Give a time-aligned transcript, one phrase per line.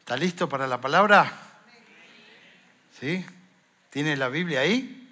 [0.00, 1.32] ¿está listo para la palabra?
[3.00, 3.24] ¿Sí?
[3.88, 5.08] ¿Tiene la Biblia ahí?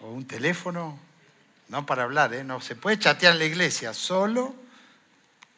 [0.00, 0.98] ¿O un teléfono?
[1.68, 2.44] No para hablar, ¿eh?
[2.44, 4.54] No se puede chatear en la iglesia, solo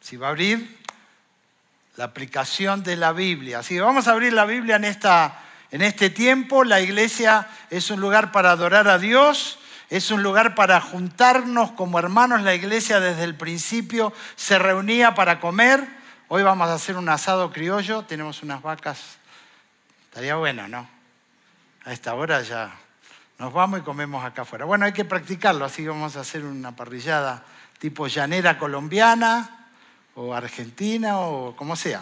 [0.00, 0.78] si va a abrir
[1.96, 3.58] la aplicación de la Biblia.
[3.58, 6.64] Así vamos a abrir la Biblia en, esta, en este tiempo.
[6.64, 9.58] La iglesia es un lugar para adorar a Dios,
[9.90, 12.42] es un lugar para juntarnos como hermanos.
[12.42, 16.01] La iglesia desde el principio se reunía para comer
[16.34, 19.18] Hoy vamos a hacer un asado criollo, tenemos unas vacas.
[20.04, 20.88] Estaría bueno, ¿no?
[21.84, 22.72] A esta hora ya
[23.38, 24.64] nos vamos y comemos acá afuera.
[24.64, 27.44] Bueno, hay que practicarlo, así vamos a hacer una parrillada
[27.78, 29.68] tipo llanera colombiana
[30.14, 32.00] o argentina o como sea.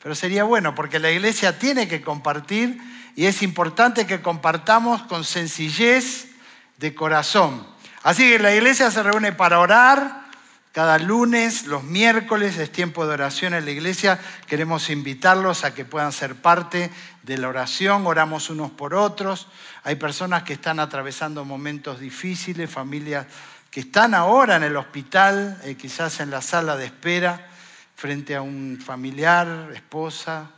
[0.00, 2.80] Pero sería bueno porque la iglesia tiene que compartir
[3.16, 6.28] y es importante que compartamos con sencillez
[6.76, 7.66] de corazón.
[8.04, 10.27] Así que la iglesia se reúne para orar,
[10.72, 14.20] cada lunes, los miércoles es tiempo de oración en la iglesia.
[14.46, 16.90] Queremos invitarlos a que puedan ser parte
[17.22, 18.06] de la oración.
[18.06, 19.48] Oramos unos por otros.
[19.82, 23.26] Hay personas que están atravesando momentos difíciles, familias
[23.70, 27.48] que están ahora en el hospital, eh, quizás en la sala de espera,
[27.94, 30.50] frente a un familiar, esposa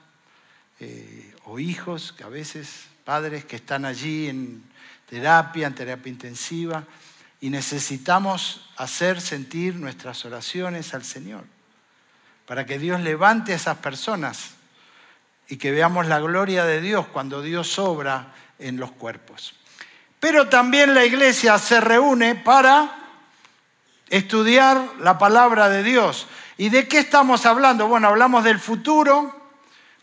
[0.78, 4.62] eh, o hijos, que a veces padres que están allí en
[5.08, 6.84] terapia, en terapia intensiva
[7.40, 11.44] y necesitamos hacer sentir nuestras oraciones al Señor,
[12.46, 14.50] para que Dios levante a esas personas
[15.48, 19.54] y que veamos la gloria de Dios cuando Dios obra en los cuerpos.
[20.20, 22.96] Pero también la iglesia se reúne para
[24.10, 26.26] estudiar la palabra de Dios.
[26.58, 27.88] ¿Y de qué estamos hablando?
[27.88, 29.39] Bueno, hablamos del futuro,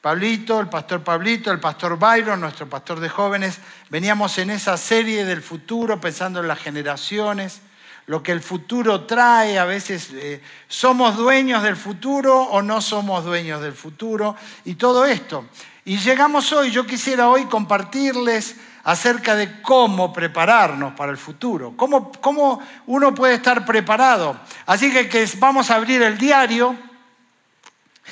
[0.02, 3.60] Pablito, el pastor Pablito, el pastor Byron, nuestro pastor de jóvenes,
[3.90, 7.62] veníamos en esa serie del futuro pensando en las generaciones,
[8.06, 13.26] lo que el futuro trae, a veces eh, somos dueños del futuro o no somos
[13.26, 15.46] dueños del futuro y todo esto.
[15.84, 22.12] Y llegamos hoy, yo quisiera hoy compartirles acerca de cómo prepararnos para el futuro, cómo,
[22.22, 24.40] cómo uno puede estar preparado.
[24.66, 26.78] Así que, que vamos a abrir el diario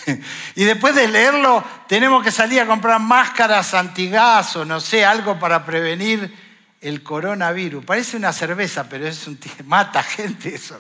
[0.56, 5.40] y después de leerlo, tenemos que salir a comprar máscaras antigas o no sé, algo
[5.40, 6.34] para prevenir
[6.82, 7.84] el coronavirus.
[7.84, 10.80] Parece una cerveza, pero es un mata gente eso.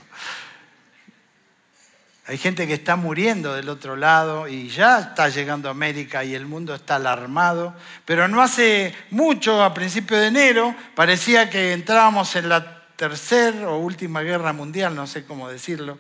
[2.28, 6.34] Hay gente que está muriendo del otro lado y ya está llegando a América y
[6.34, 7.76] el mundo está alarmado.
[8.04, 13.78] Pero no hace mucho, a principios de enero, parecía que entrábamos en la tercera o
[13.78, 16.00] última guerra mundial, no sé cómo decirlo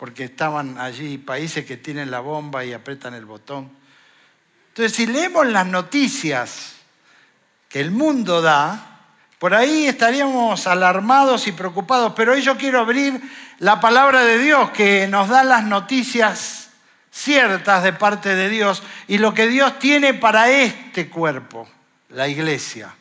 [0.00, 3.70] porque estaban allí países que tienen la bomba y apretan el botón.
[4.68, 6.76] Entonces, si leemos las noticias
[7.68, 9.02] que el mundo da,
[9.38, 13.20] por ahí estaríamos alarmados y preocupados, pero hoy yo quiero abrir
[13.58, 16.70] la palabra de Dios que nos da las noticias
[17.10, 21.68] ciertas de parte de Dios y lo que Dios tiene para este cuerpo,
[22.08, 22.94] la iglesia.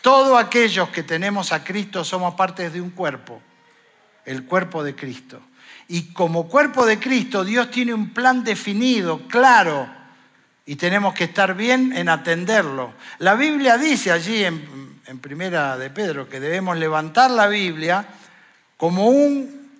[0.00, 3.40] Todos aquellos que tenemos a Cristo somos parte de un cuerpo,
[4.24, 5.40] el cuerpo de Cristo.
[5.92, 9.86] Y como cuerpo de Cristo, Dios tiene un plan definido, claro,
[10.64, 12.94] y tenemos que estar bien en atenderlo.
[13.18, 18.06] La Biblia dice allí en, Primera de Pedro que debemos levantar la Biblia
[18.78, 19.70] como, un,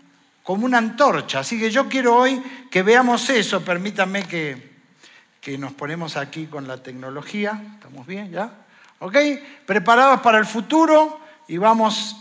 [0.43, 1.39] como una antorcha.
[1.39, 3.65] Así que yo quiero hoy que veamos eso.
[3.65, 4.75] Permítanme que,
[5.41, 7.59] que nos ponemos aquí con la tecnología.
[7.77, 8.53] ¿Estamos bien ya?
[8.99, 9.17] ¿Ok?
[9.65, 11.19] Preparados para el futuro
[11.49, 12.17] y vamos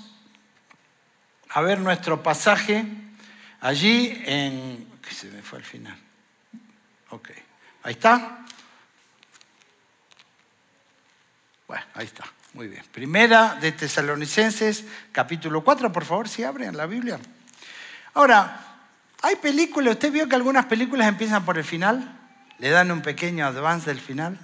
[1.50, 3.01] a ver nuestro pasaje
[3.62, 4.88] Allí en...
[5.02, 5.98] ¿Qué se me fue al final?
[7.12, 7.30] Ok,
[7.84, 8.46] ahí está.
[11.68, 12.84] Bueno, ahí está, muy bien.
[12.92, 17.20] Primera de Tesalonicenses, capítulo 4, por favor, si abren la Biblia.
[18.14, 18.80] Ahora,
[19.22, 22.20] hay películas, usted vio que algunas películas empiezan por el final,
[22.58, 24.40] le dan un pequeño advance del final.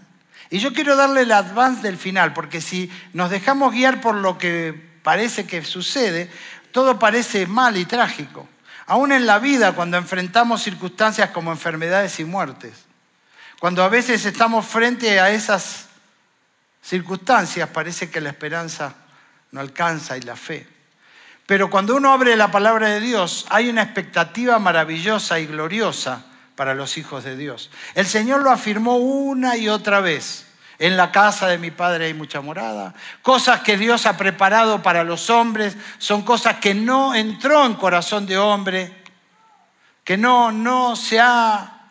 [0.50, 4.38] Y yo quiero darle el advance del final, porque si nos dejamos guiar por lo
[4.38, 6.30] que parece que sucede,
[6.72, 8.48] todo parece mal y trágico.
[8.88, 12.86] Aún en la vida, cuando enfrentamos circunstancias como enfermedades y muertes,
[13.60, 15.88] cuando a veces estamos frente a esas
[16.81, 18.95] circunstancias, parece que la esperanza
[19.51, 20.68] no alcanza y la fe.
[21.45, 26.25] Pero cuando uno abre la palabra de Dios, hay una expectativa maravillosa y gloriosa
[26.56, 27.69] para los hijos de Dios.
[27.94, 30.47] El Señor lo afirmó una y otra vez.
[30.79, 32.94] En la casa de mi Padre hay mucha morada.
[33.24, 38.27] Cosas que Dios ha preparado para los hombres son cosas que no entró en corazón
[38.27, 39.03] de hombre,
[40.03, 41.81] que no, no se ha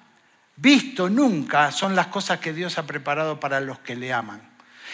[0.56, 1.72] visto nunca.
[1.72, 4.40] Son las cosas que Dios ha preparado para los que le aman.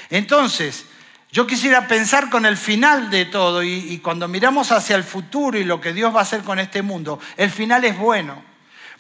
[0.09, 0.87] Entonces,
[1.31, 5.59] yo quisiera pensar con el final de todo y, y cuando miramos hacia el futuro
[5.59, 8.52] y lo que Dios va a hacer con este mundo, el final es bueno.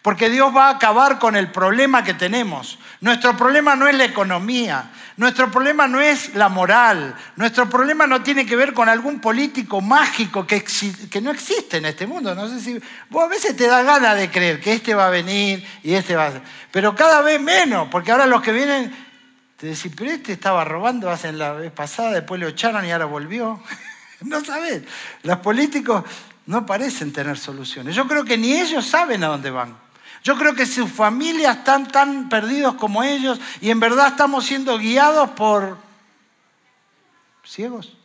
[0.03, 2.79] Porque Dios va a acabar con el problema que tenemos.
[3.01, 8.21] Nuestro problema no es la economía, nuestro problema no es la moral, nuestro problema no
[8.23, 10.65] tiene que ver con algún político mágico que,
[11.23, 12.35] no existe en este mundo.
[12.35, 15.11] No sé si vos a veces te da ganas de creer que este va a
[15.11, 16.33] venir y este va a...
[16.73, 18.93] Pero cada vez menos, porque ahora los que vienen
[19.57, 23.05] te decís, pero este estaba robando hace la vez pasada, después lo echaron y ahora
[23.05, 23.63] volvió.
[24.23, 24.83] no sabes,
[25.23, 26.03] los políticos
[26.47, 27.95] no parecen tener soluciones.
[27.95, 29.77] Yo creo que ni ellos saben a dónde van.
[30.23, 34.79] Yo creo que sus familias están tan perdidos como ellos y en verdad estamos siendo
[34.79, 35.79] guiados por
[37.45, 37.97] ciegos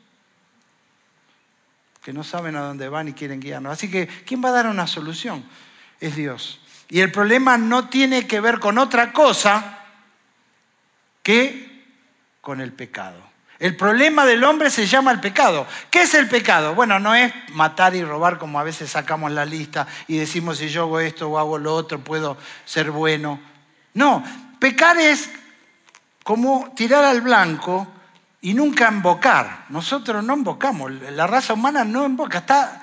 [2.07, 3.73] que no saben a dónde van y quieren guiarnos.
[3.73, 5.43] Así que, ¿quién va a dar una solución?
[5.99, 6.61] Es Dios.
[6.87, 9.79] Y el problema no tiene que ver con otra cosa
[11.21, 11.85] que
[12.39, 13.26] con el pecado.
[13.59, 15.65] El problema del hombre se llama el pecado.
[15.89, 16.75] ¿Qué es el pecado?
[16.75, 20.69] Bueno, no es matar y robar como a veces sacamos la lista y decimos si
[20.69, 23.39] yo hago esto o hago lo otro puedo ser bueno.
[23.95, 24.24] No,
[24.59, 25.31] pecar es
[26.24, 27.88] como tirar al blanco
[28.42, 29.65] y nunca invocar.
[29.69, 32.81] Nosotros no invocamos, la raza humana no invoca, está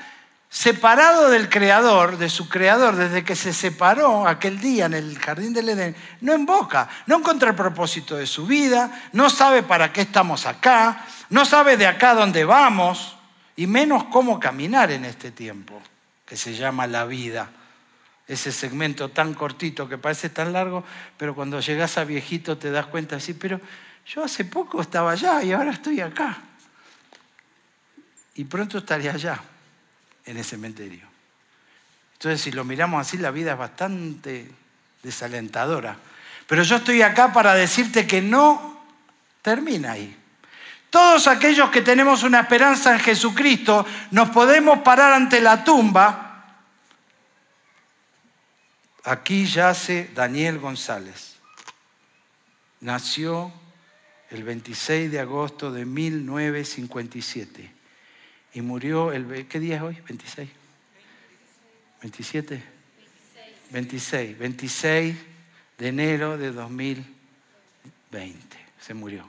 [0.54, 5.52] separado del creador, de su creador, desde que se separó aquel día en el jardín
[5.52, 10.02] del Edén, no invoca, no encuentra el propósito de su vida, no sabe para qué
[10.02, 13.16] estamos acá, no sabe de acá dónde vamos
[13.56, 15.82] y menos cómo caminar en este tiempo
[16.24, 17.50] que se llama la vida.
[18.28, 20.84] Ese segmento tan cortito que parece tan largo,
[21.16, 23.60] pero cuando llegas a viejito te das cuenta así, pero
[24.06, 26.38] yo hace poco estaba allá y ahora estoy acá.
[28.36, 29.42] Y pronto estaré allá
[30.26, 31.06] en ese cementerio.
[32.14, 34.50] Entonces, si lo miramos así, la vida es bastante
[35.02, 35.96] desalentadora.
[36.46, 38.82] Pero yo estoy acá para decirte que no
[39.42, 40.16] termina ahí.
[40.90, 46.20] Todos aquellos que tenemos una esperanza en Jesucristo, nos podemos parar ante la tumba.
[49.04, 51.34] Aquí yace Daniel González.
[52.80, 53.52] Nació
[54.30, 57.73] el 26 de agosto de 1957
[58.54, 59.46] y murió el...
[59.48, 60.00] ¿Qué día es hoy?
[60.06, 60.48] 26.
[62.00, 62.62] 27.
[63.70, 64.38] 26.
[64.38, 65.16] 26
[65.78, 68.56] de enero de 2020.
[68.80, 69.28] Se murió.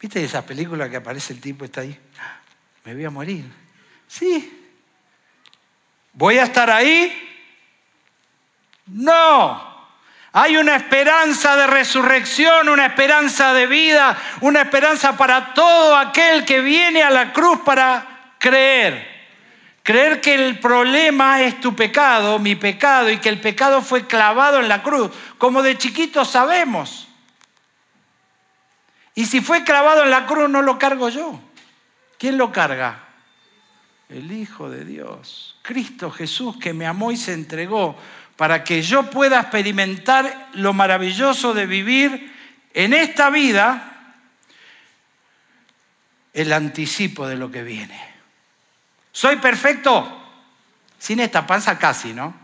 [0.00, 1.96] ¿Viste esa película que aparece el tipo está ahí?
[2.84, 3.44] Me voy a morir.
[4.08, 4.58] Sí.
[6.14, 7.12] ¿Voy a estar ahí?
[8.86, 9.71] No.
[10.34, 16.60] Hay una esperanza de resurrección, una esperanza de vida, una esperanza para todo aquel que
[16.60, 19.12] viene a la cruz para creer.
[19.82, 24.60] Creer que el problema es tu pecado, mi pecado, y que el pecado fue clavado
[24.60, 27.08] en la cruz, como de chiquitos sabemos.
[29.14, 31.38] Y si fue clavado en la cruz, no lo cargo yo.
[32.16, 33.00] ¿Quién lo carga?
[34.08, 37.96] El Hijo de Dios, Cristo Jesús, que me amó y se entregó
[38.36, 42.32] para que yo pueda experimentar lo maravilloso de vivir
[42.74, 44.14] en esta vida
[46.32, 48.00] el anticipo de lo que viene.
[49.12, 50.18] ¿Soy perfecto?
[50.98, 52.34] Sin esta panza casi, ¿no?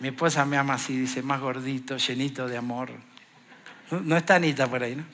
[0.00, 2.92] Mi esposa me ama así, dice, más gordito, llenito de amor.
[3.90, 5.04] No está Anita por ahí, ¿no?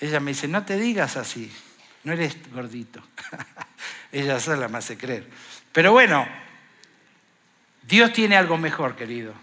[0.00, 1.50] Ella me dice, no te digas así,
[2.04, 3.02] no eres gordito.
[4.12, 5.26] Ella sola me hace creer.
[5.72, 6.26] Pero bueno,
[7.82, 9.34] Dios tiene algo mejor, querido.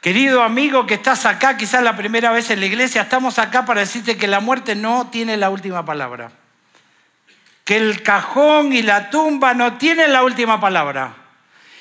[0.00, 3.80] Querido amigo que estás acá, quizás la primera vez en la iglesia, estamos acá para
[3.80, 6.30] decirte que la muerte no tiene la última palabra.
[7.64, 11.14] Que el cajón y la tumba no tienen la última palabra.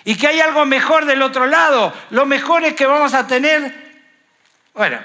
[0.05, 1.93] Y que hay algo mejor del otro lado.
[2.11, 3.93] Lo mejor es que vamos a tener,
[4.73, 4.99] bueno,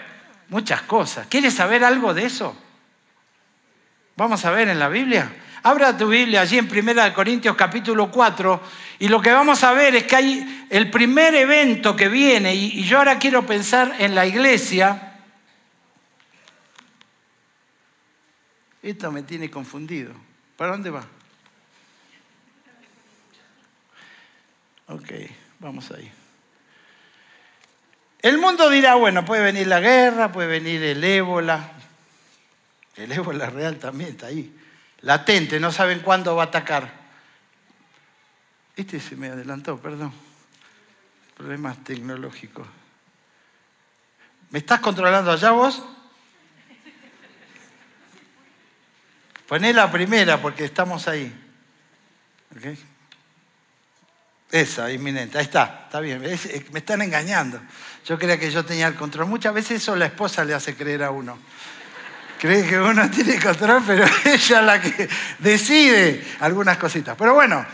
[0.48, 1.26] muchas cosas.
[1.28, 2.56] ¿Quieres saber algo de eso?
[4.14, 5.30] Vamos a ver en la Biblia.
[5.62, 8.60] Abra tu Biblia allí en 1 Corintios capítulo 4
[9.00, 12.84] y lo que vamos a ver es que hay el primer evento que viene y,
[12.84, 15.16] yo ahora quiero pensar en la iglesia.
[18.82, 20.14] Esto me tiene confundido.
[20.56, 21.04] ¿Para dónde va?
[24.86, 25.12] Ok,
[25.58, 26.10] vamos ahí.
[28.20, 31.72] El mundo dirá, bueno, puede venir la guerra, puede venir el ébola.
[32.96, 34.57] El ébola real también está ahí
[35.00, 36.92] latente, no saben cuándo va a atacar.
[38.76, 40.12] Este se me adelantó, perdón.
[41.36, 42.66] Problemas tecnológicos.
[44.50, 45.82] ¿Me estás controlando allá vos?
[49.46, 51.32] Poné la primera porque estamos ahí.
[54.50, 55.38] Esa, inminente.
[55.38, 56.20] Ahí está, está bien.
[56.20, 57.60] me están engañando.
[58.04, 59.26] Yo creía que yo tenía el control.
[59.26, 61.38] Muchas veces eso la esposa le hace creer a uno.
[62.38, 67.16] Cree que uno tiene control, pero ella es la que decide algunas cositas.
[67.18, 67.66] Pero bueno,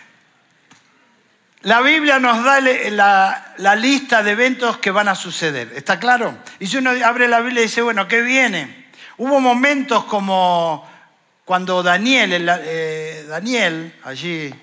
[1.62, 5.72] la Biblia nos da la, la, lista de eventos que van a suceder.
[5.74, 6.38] ¿Está claro?
[6.58, 8.88] Y si uno abre la Biblia y dice, bueno, ¿qué viene?
[9.18, 10.88] Hubo momentos como
[11.44, 14.54] cuando Daniel, eh, Daniel, allí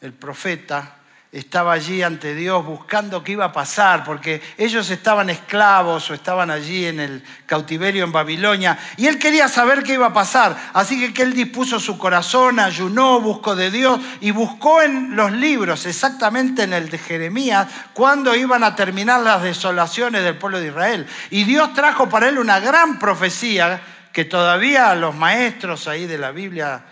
[0.00, 0.99] el profeta,
[1.32, 6.50] estaba allí ante Dios buscando qué iba a pasar, porque ellos estaban esclavos o estaban
[6.50, 10.56] allí en el cautiverio en Babilonia, y él quería saber qué iba a pasar.
[10.72, 15.86] Así que, él dispuso su corazón, ayunó, buscó de Dios y buscó en los libros,
[15.86, 21.06] exactamente en el de Jeremías, cuándo iban a terminar las desolaciones del pueblo de Israel.
[21.30, 23.80] Y Dios trajo para él una gran profecía
[24.12, 26.82] que todavía los maestros ahí de la Biblia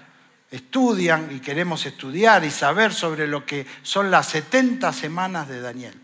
[0.51, 5.95] estudian y queremos estudiar y saber sobre lo que son las 70 semanas de Daniel.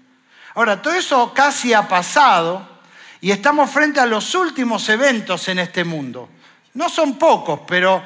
[0.55, 2.69] Ahora, todo eso casi ha pasado
[3.21, 6.29] y estamos frente a los últimos eventos en este mundo.
[6.75, 8.03] No son pocos, pero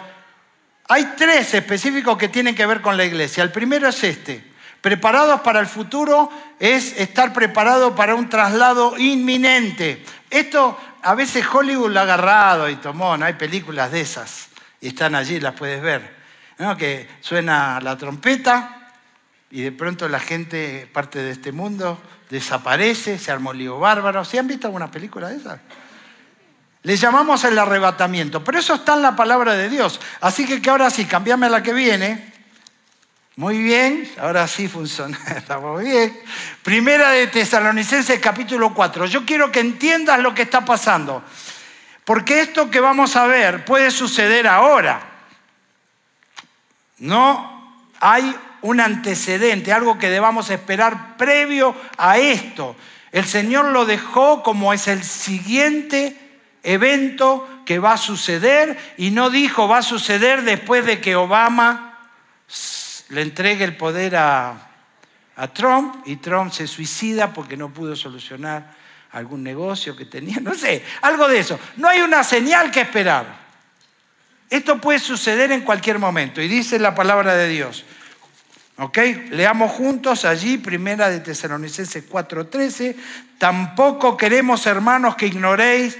[0.88, 3.42] hay tres específicos que tienen que ver con la iglesia.
[3.42, 4.46] El primero es este.
[4.80, 6.30] Preparados para el futuro
[6.60, 10.04] es estar preparado para un traslado inminente.
[10.30, 14.48] Esto a veces Hollywood lo ha agarrado y tomó, no hay películas de esas.
[14.80, 16.17] Y están allí, las puedes ver
[16.76, 18.92] que suena la trompeta
[19.50, 22.00] y de pronto la gente, parte de este mundo,
[22.30, 24.24] desaparece, se armó lío bárbaro.
[24.24, 25.60] ¿Se han visto alguna película de esas?
[26.82, 30.00] Le llamamos el arrebatamiento, pero eso está en la palabra de Dios.
[30.20, 32.32] Así que, que ahora sí, cambiame a la que viene.
[33.36, 36.18] Muy bien, ahora sí funciona, estamos bien.
[36.64, 39.06] Primera de Tesalonicenses capítulo 4.
[39.06, 41.22] Yo quiero que entiendas lo que está pasando,
[42.04, 45.07] porque esto que vamos a ver puede suceder ahora.
[46.98, 52.76] No hay un antecedente, algo que debamos esperar previo a esto.
[53.12, 56.16] El Señor lo dejó como es el siguiente
[56.62, 61.98] evento que va a suceder y no dijo va a suceder después de que Obama
[63.10, 64.64] le entregue el poder a,
[65.54, 68.74] Trump y Trump se suicida porque no pudo solucionar
[69.12, 71.60] algún negocio que tenía, no sé, algo de eso.
[71.76, 73.47] No hay una señal que esperar.
[74.50, 77.84] Esto puede suceder en cualquier momento y dice la palabra de Dios.
[78.78, 78.98] ¿Ok?
[79.30, 82.96] Leamos juntos allí, primera de Tesalonicenses 4:13.
[83.38, 85.98] Tampoco queremos, hermanos, que ignoréis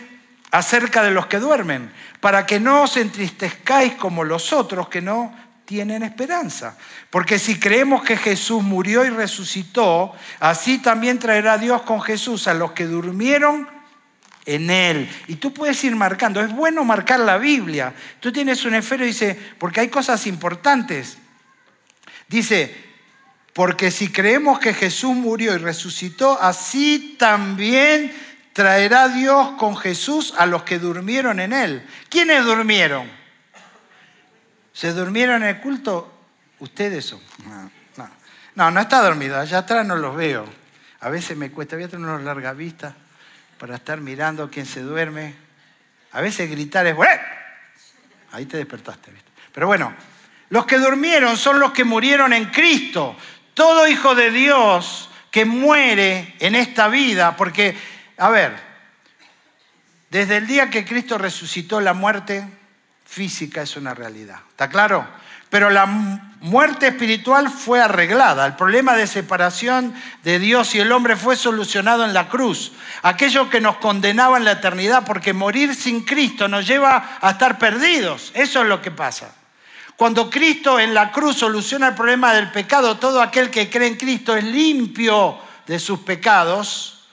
[0.51, 5.35] acerca de los que duermen, para que no os entristezcáis como los otros que no
[5.67, 6.79] tienen esperanza.
[7.11, 12.55] Porque si creemos que Jesús murió y resucitó, así también traerá Dios con Jesús a
[12.55, 13.69] los que durmieron
[14.49, 15.11] en Él.
[15.27, 16.41] Y tú puedes ir marcando.
[16.41, 17.93] Es bueno marcar la Biblia.
[18.19, 21.19] Tú tienes un esfero y dice, porque hay cosas importantes.
[22.29, 22.75] Dice,
[23.53, 28.11] porque si creemos que Jesús murió y resucitó, así también
[28.55, 31.87] traerá Dios con Jesús a los que durmieron en Él.
[32.09, 33.07] ¿Quiénes durmieron?
[34.73, 36.11] ¿Se durmieron en el culto?
[36.59, 37.21] Ustedes son.
[37.97, 38.09] No,
[38.55, 39.39] no, no, está dormido.
[39.39, 40.47] Allá atrás no los veo.
[41.01, 42.97] A veces me cuesta, voy a tener unos larga vista
[43.59, 45.35] para estar mirando quién se duerme.
[46.13, 47.21] A veces gritar es, bueno,
[48.33, 49.11] ahí te despertaste.
[49.11, 49.31] ¿viste?
[49.53, 49.95] Pero bueno,
[50.51, 53.17] los que durmieron son los que murieron en Cristo.
[53.55, 57.77] Todo hijo de Dios que muere en esta vida, porque,
[58.17, 58.57] a ver,
[60.11, 62.47] desde el día que Cristo resucitó la muerte
[63.05, 64.41] física es una realidad.
[64.51, 65.07] ¿Está claro?
[65.51, 65.87] Pero la
[66.41, 68.47] muerte espiritual fue arreglada.
[68.47, 72.73] El problema de separación de Dios y el hombre fue solucionado en la cruz.
[73.03, 77.59] Aquello que nos condenaba en la eternidad, porque morir sin Cristo nos lleva a estar
[77.59, 78.31] perdidos.
[78.35, 79.35] Eso es lo que pasa.
[79.97, 83.97] Cuando Cristo en la cruz soluciona el problema del pecado, todo aquel que cree en
[83.97, 87.09] Cristo es limpio de sus pecados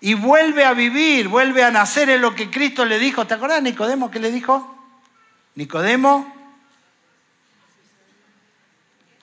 [0.00, 3.26] y vuelve a vivir, vuelve a nacer en lo que Cristo le dijo.
[3.26, 4.76] ¿Te acuerdas, Nicodemo que le dijo?
[5.56, 6.43] Nicodemo,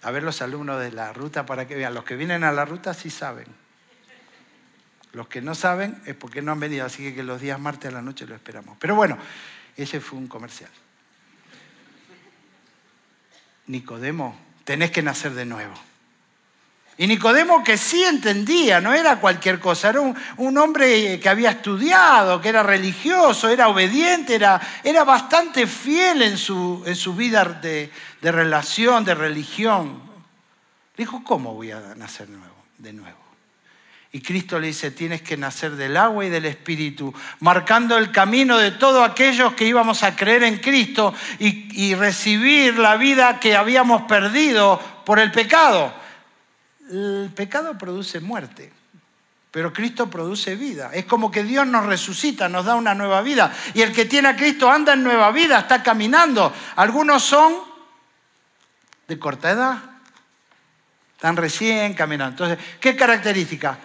[0.01, 1.93] a ver los alumnos de la ruta para que vean.
[1.93, 3.47] Los que vienen a la ruta sí saben.
[5.13, 7.93] Los que no saben es porque no han venido, así que los días martes a
[7.93, 8.77] la noche lo esperamos.
[8.79, 9.17] Pero bueno,
[9.75, 10.71] ese fue un comercial.
[13.67, 15.73] Nicodemo, tenés que nacer de nuevo.
[17.01, 22.39] Y Nicodemo que sí entendía, no era cualquier cosa, era un, hombre que había estudiado,
[22.39, 27.89] que era religioso, era obediente, era, era bastante fiel en su, en su vida de,
[28.21, 29.99] de, relación, de religión.
[30.95, 33.17] Dijo, ¿cómo voy a nacer nuevo, de nuevo?
[34.11, 38.59] Y Cristo le dice, tienes que nacer del agua y del Espíritu, marcando el camino
[38.59, 43.55] de todos aquellos que íbamos a creer en Cristo y, y recibir la vida que
[43.55, 45.99] habíamos perdido por el pecado
[46.91, 48.71] el pecado produce muerte.
[49.49, 50.91] pero Cristo produce vida.
[50.93, 53.53] Es como que Dios nos resucita, nos da una nueva vida.
[53.73, 56.53] Y el que tiene a Cristo anda en nueva vida, está caminando.
[56.77, 57.53] Algunos son
[59.09, 59.77] de corta edad,
[61.15, 62.45] están recién caminando.
[62.45, 63.77] Entonces, ¿qué característica?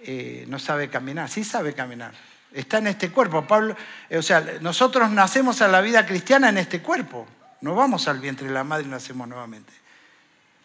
[0.00, 2.12] Eh, no sabe caminar, sí sabe caminar.
[2.52, 3.46] Está en este cuerpo.
[3.46, 3.74] Pablo,
[4.10, 7.26] eh, o sea, nosotros nacemos a la vida cristiana en este cuerpo.
[7.62, 9.72] No vamos al vientre de la madre y nacemos nuevamente.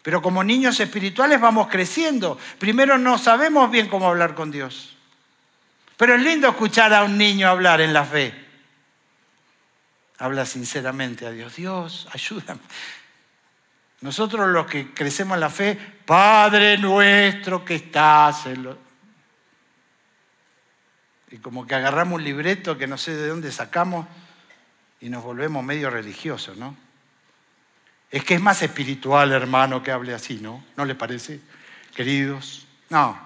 [0.08, 2.38] Pero como niños espirituales vamos creciendo.
[2.58, 4.96] Primero no sabemos bien cómo hablar con Dios.
[5.98, 8.32] Pero es lindo escuchar a un niño hablar en la fe.
[10.16, 11.56] Habla sinceramente a Dios.
[11.56, 12.62] Dios, ayúdame.
[14.00, 18.78] Nosotros los que crecemos en la fe, Padre nuestro que estás en los...
[21.30, 24.06] Y como que agarramos un libreto que no sé de dónde sacamos
[25.02, 26.87] y nos volvemos medio religiosos, ¿no?
[28.10, 30.64] Es que es más espiritual, hermano, que hable así, ¿no?
[30.76, 31.40] ¿No le parece,
[31.94, 32.66] queridos?
[32.88, 33.18] No.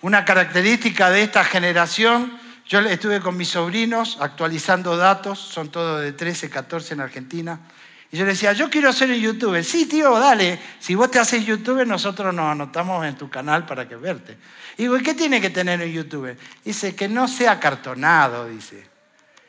[0.00, 6.12] Una característica de esta generación, yo estuve con mis sobrinos actualizando datos, son todos de
[6.12, 7.60] 13, 14 en Argentina,
[8.10, 9.64] y yo le decía, yo quiero ser un youtuber.
[9.64, 10.58] Sí, tío, dale.
[10.78, 14.38] Si vos te haces youtuber, nosotros nos anotamos en tu canal para que verte.
[14.78, 16.38] Y digo, ¿y qué tiene que tener un youtuber?
[16.64, 18.86] Dice, que no sea cartonado, dice.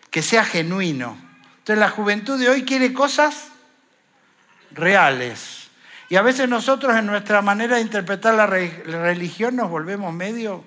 [0.09, 1.17] Que sea genuino.
[1.59, 3.49] Entonces la juventud de hoy quiere cosas
[4.77, 5.67] reales.
[6.09, 10.63] Y a veces nosotros en nuestra manera de interpretar la religión nos volvemos medio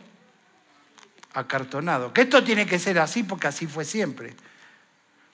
[1.32, 2.12] acartonados.
[2.12, 4.34] Que esto tiene que ser así porque así fue siempre.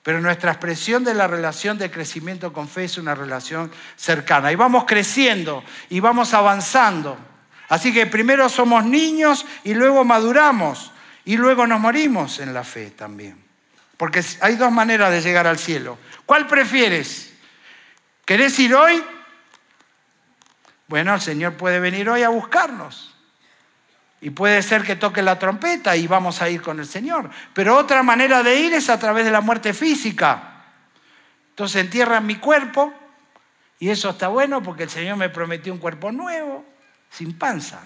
[0.03, 4.51] Pero nuestra expresión de la relación de crecimiento con fe es una relación cercana.
[4.51, 7.17] Y vamos creciendo y vamos avanzando.
[7.67, 10.93] Así que primero somos niños y luego maduramos
[11.25, 13.37] y luego nos morimos en la fe también.
[13.97, 15.97] Porque hay dos maneras de llegar al cielo.
[16.25, 17.33] ¿Cuál prefieres?
[18.27, 19.01] ¿Querés ir hoy?
[20.89, 23.15] Bueno, el Señor puede venir hoy a buscarnos.
[24.19, 27.29] Y puede ser que toque la trompeta y vamos a ir con el Señor.
[27.53, 30.65] Pero otra manera de ir es a través de la muerte física.
[31.51, 32.93] Entonces entierran mi cuerpo
[33.79, 36.65] y eso está bueno porque el Señor me prometió un cuerpo nuevo,
[37.09, 37.79] sin panza.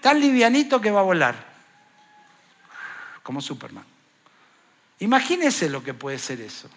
[0.00, 1.34] Tan livianito que va a volar,
[3.22, 3.84] como Superman.
[5.00, 6.70] Imagínese lo que puede ser eso.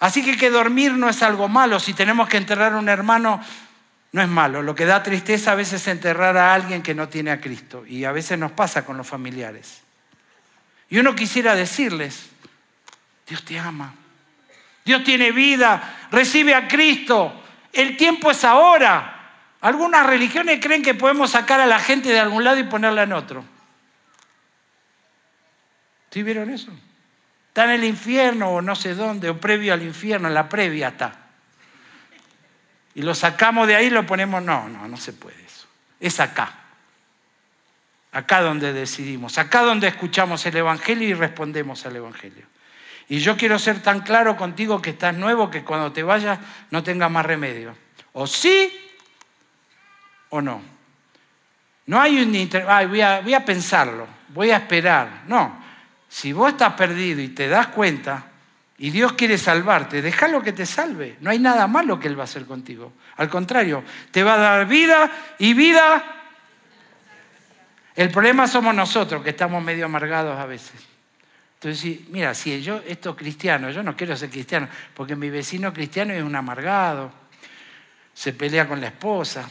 [0.00, 1.78] Así que que dormir no es algo malo.
[1.78, 3.40] Si tenemos que enterrar a un hermano,
[4.12, 4.62] no es malo.
[4.62, 7.84] Lo que da tristeza a veces es enterrar a alguien que no tiene a Cristo.
[7.86, 9.82] Y a veces nos pasa con los familiares.
[10.88, 12.30] Y uno quisiera decirles,
[13.28, 13.94] Dios te ama.
[14.86, 16.08] Dios tiene vida.
[16.10, 17.42] Recibe a Cristo.
[17.70, 19.18] El tiempo es ahora.
[19.60, 23.12] Algunas religiones creen que podemos sacar a la gente de algún lado y ponerla en
[23.12, 23.44] otro.
[26.10, 26.72] ¿Sí vieron eso?
[27.60, 30.88] Está en el infierno o no sé dónde, o previo al infierno, en la previa
[30.88, 31.12] está.
[32.94, 35.66] Y lo sacamos de ahí y lo ponemos, no, no, no se puede eso.
[36.00, 36.54] Es acá.
[38.12, 42.46] Acá donde decidimos, acá donde escuchamos el Evangelio y respondemos al Evangelio.
[43.10, 46.38] Y yo quiero ser tan claro contigo que estás nuevo que cuando te vayas
[46.70, 47.76] no tengas más remedio.
[48.14, 48.72] O sí
[50.30, 50.62] o no.
[51.84, 52.50] No hay un...
[52.66, 55.24] Ay, voy, a, voy a pensarlo, voy a esperar.
[55.26, 55.59] No,
[56.10, 58.26] si vos estás perdido y te das cuenta
[58.78, 61.16] y Dios quiere salvarte, déjalo que te salve.
[61.20, 62.92] No hay nada malo que Él va a hacer contigo.
[63.16, 66.02] Al contrario, te va a dar vida y vida.
[67.94, 70.80] El problema somos nosotros que estamos medio amargados a veces.
[71.54, 76.12] Entonces, mira, si yo, esto cristiano, yo no quiero ser cristiano, porque mi vecino cristiano
[76.12, 77.12] es un amargado,
[78.12, 79.48] se pelea con la esposa,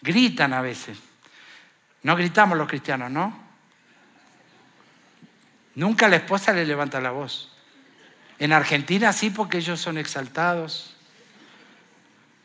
[0.00, 0.96] gritan a veces.
[2.04, 3.51] No gritamos los cristianos, ¿no?
[5.74, 7.50] Nunca la esposa le levanta la voz.
[8.38, 10.96] En Argentina sí, porque ellos son exaltados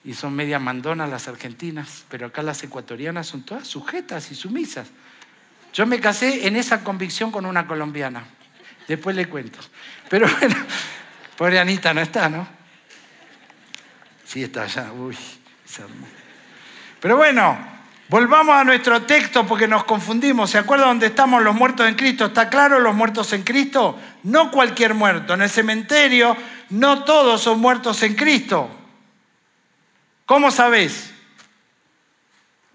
[0.04, 4.88] y son media mandonas las argentinas, pero acá las ecuatorianas son todas sujetas y sumisas.
[5.74, 8.24] Yo me casé en esa convicción con una colombiana.
[8.88, 9.60] Después le cuento.
[10.10, 10.56] Pero bueno,
[11.38, 12.48] pobre Anita no está, ¿no?
[14.24, 14.92] Sí está allá.
[14.94, 15.18] Uy,
[17.00, 17.58] pero bueno,
[18.10, 20.52] Volvamos a nuestro texto porque nos confundimos.
[20.52, 22.28] ¿Se acuerdan dónde estamos los muertos en Cristo?
[22.28, 24.00] ¿Está claro los muertos en Cristo?
[24.24, 25.34] No cualquier muerto.
[25.34, 26.38] En el cementerio
[26.70, 28.70] no todos son muertos en Cristo.
[30.26, 31.12] ¿Cómo sabes?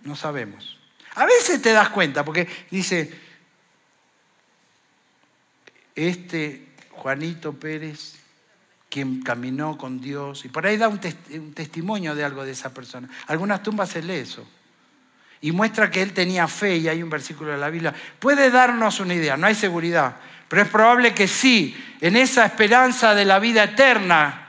[0.03, 0.79] No sabemos.
[1.15, 3.19] A veces te das cuenta porque dice,
[5.95, 8.17] este Juanito Pérez,
[8.91, 12.75] quien caminó con Dios, y por ahí da un, un testimonio de algo de esa
[12.75, 13.09] persona.
[13.29, 14.47] Algunas tumbas se lee eso
[15.43, 19.01] y muestra que él tenía fe, y hay un versículo de la Biblia, puede darnos
[19.01, 20.17] una idea, no hay seguridad,
[20.49, 24.49] pero es probable que sí, en esa esperanza de la vida eterna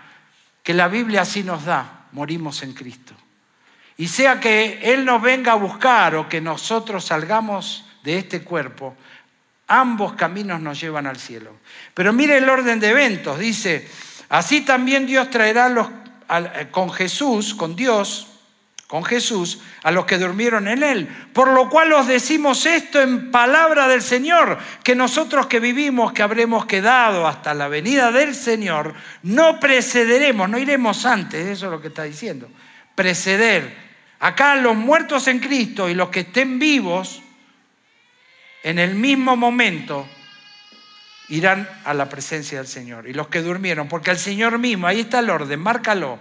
[0.62, 3.16] que la Biblia así nos da, morimos en Cristo.
[3.98, 8.96] Y sea que Él nos venga a buscar o que nosotros salgamos de este cuerpo,
[9.68, 11.58] ambos caminos nos llevan al cielo.
[11.94, 13.88] Pero mire el orden de eventos, dice,
[14.30, 15.88] así también Dios traerá los,
[16.72, 18.33] con Jesús, con Dios,
[18.94, 21.08] con Jesús, a los que durmieron en Él.
[21.34, 26.22] Por lo cual os decimos esto en palabra del Señor, que nosotros que vivimos, que
[26.22, 31.82] habremos quedado hasta la venida del Señor, no precederemos, no iremos antes, eso es lo
[31.82, 32.48] que está diciendo,
[32.94, 33.76] preceder.
[34.20, 37.24] Acá los muertos en Cristo y los que estén vivos,
[38.62, 40.08] en el mismo momento,
[41.30, 43.08] irán a la presencia del Señor.
[43.08, 46.20] Y los que durmieron, porque el Señor mismo, ahí está el orden, márcalo.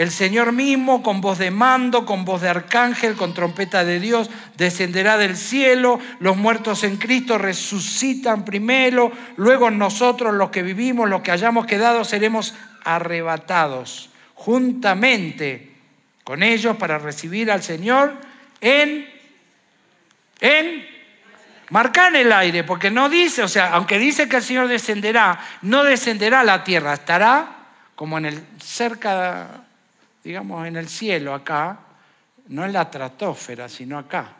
[0.00, 4.30] El Señor mismo, con voz de mando, con voz de arcángel, con trompeta de Dios,
[4.56, 6.00] descenderá del cielo.
[6.20, 9.12] Los muertos en Cristo resucitan primero.
[9.36, 15.74] Luego nosotros, los que vivimos, los que hayamos quedado, seremos arrebatados juntamente
[16.24, 18.14] con ellos para recibir al Señor
[18.62, 19.06] en,
[20.40, 20.86] en,
[21.68, 25.38] marca en el aire, porque no dice, o sea, aunque dice que el Señor descenderá,
[25.60, 29.64] no descenderá a la tierra, estará como en el cerca
[30.22, 31.78] digamos, en el cielo acá,
[32.48, 34.36] no en la estratosfera, sino acá.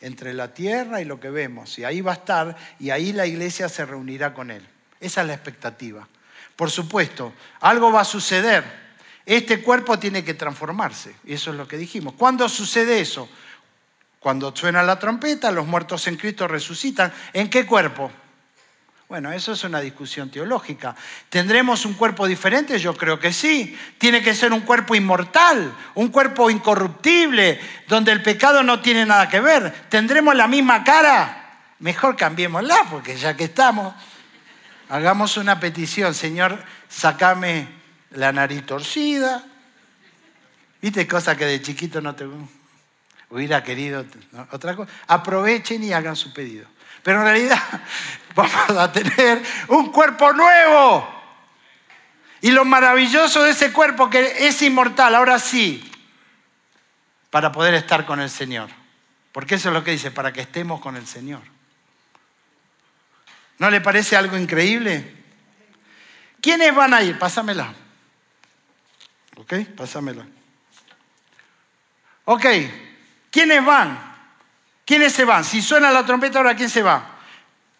[0.00, 1.78] Entre la tierra y lo que vemos.
[1.78, 4.66] Y ahí va a estar y ahí la iglesia se reunirá con él.
[5.00, 6.06] Esa es la expectativa.
[6.54, 8.64] Por supuesto, algo va a suceder.
[9.24, 11.14] Este cuerpo tiene que transformarse.
[11.24, 12.14] Y eso es lo que dijimos.
[12.14, 13.28] ¿Cuándo sucede eso?
[14.20, 17.12] Cuando suena la trompeta, los muertos en Cristo resucitan.
[17.32, 18.10] ¿En qué cuerpo?
[19.08, 20.94] Bueno, eso es una discusión teológica.
[21.30, 22.78] ¿Tendremos un cuerpo diferente?
[22.78, 23.74] Yo creo que sí.
[23.96, 29.26] Tiene que ser un cuerpo inmortal, un cuerpo incorruptible, donde el pecado no tiene nada
[29.26, 29.72] que ver.
[29.88, 31.72] ¿Tendremos la misma cara?
[31.78, 33.94] Mejor cambiémosla, porque ya que estamos,
[34.90, 36.12] hagamos una petición.
[36.12, 37.66] Señor, sacame
[38.10, 39.42] la nariz torcida.
[40.82, 42.26] ¿Viste cosas que de chiquito no te
[43.30, 44.04] hubiera querido?
[44.52, 44.92] Otra cosa.
[45.06, 46.66] Aprovechen y hagan su pedido.
[47.08, 47.62] Pero en realidad
[48.34, 51.08] vamos a tener un cuerpo nuevo.
[52.42, 55.90] Y lo maravilloso de ese cuerpo que es inmortal, ahora sí,
[57.30, 58.68] para poder estar con el Señor.
[59.32, 61.40] Porque eso es lo que dice, para que estemos con el Señor.
[63.56, 65.16] ¿No le parece algo increíble?
[66.42, 67.18] ¿Quiénes van a ir?
[67.18, 67.72] Pásamela.
[69.38, 69.54] ¿Ok?
[69.74, 70.26] Pásamela.
[72.26, 72.44] Ok.
[73.30, 74.17] ¿Quiénes van?
[74.88, 75.44] ¿Quiénes se van?
[75.44, 77.18] Si suena la trompeta, ahora ¿quién se va?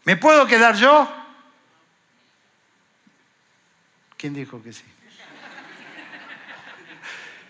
[0.04, 1.10] ¿Me puedo quedar yo?
[4.18, 4.84] ¿Quién dijo que sí?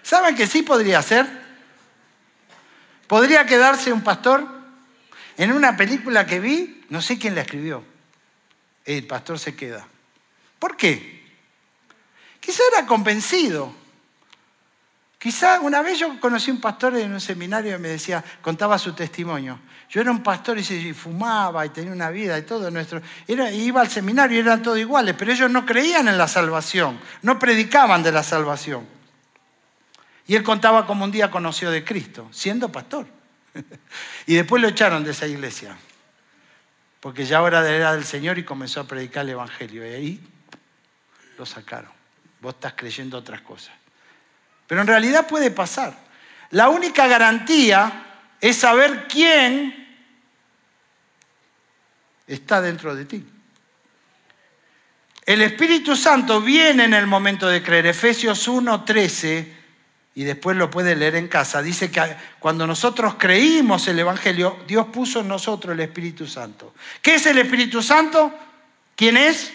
[0.05, 1.27] ¿Saben que sí podría ser?
[3.09, 4.47] ¿Podría quedarse un pastor?
[5.37, 7.83] En una película que vi, no sé quién la escribió,
[8.85, 9.85] el pastor se queda.
[10.61, 11.35] ¿Por qué?
[12.38, 13.75] Quizá era convencido
[15.19, 18.93] Quizá una vez yo conocí un pastor en un seminario y me decía, contaba su
[18.93, 19.59] testimonio.
[19.91, 23.03] Yo era un pastor y, fumaba y tenía una vida y todo nuestro.
[23.27, 27.39] iba al seminario y eran todos iguales, pero ellos no creían en la salvación, no
[27.39, 28.87] predicaban de la salvación.
[30.29, 33.07] Y él contaba cómo un día conoció de Cristo, siendo pastor.
[34.27, 35.77] y después lo echaron de esa iglesia,
[37.01, 39.85] porque ya de era del Señor y comenzó a predicar el Evangelio.
[39.85, 40.29] Y ahí
[41.39, 41.91] lo sacaron.
[42.41, 43.78] Vos estás creyendo otras cosas.
[44.69, 45.99] Pero en realidad puede pasar.
[46.51, 48.05] La única garantía
[48.41, 49.75] es saber quién
[52.29, 53.27] está dentro de ti.
[55.27, 57.87] El Espíritu Santo viene en el momento de creer.
[57.87, 59.57] Efesios 1, 13,
[60.15, 62.03] y después lo puede leer en casa, dice que
[62.41, 66.75] cuando nosotros creímos el Evangelio, Dios puso en nosotros el Espíritu Santo.
[67.01, 68.33] ¿Qué es el Espíritu Santo?
[68.97, 69.53] ¿Quién es?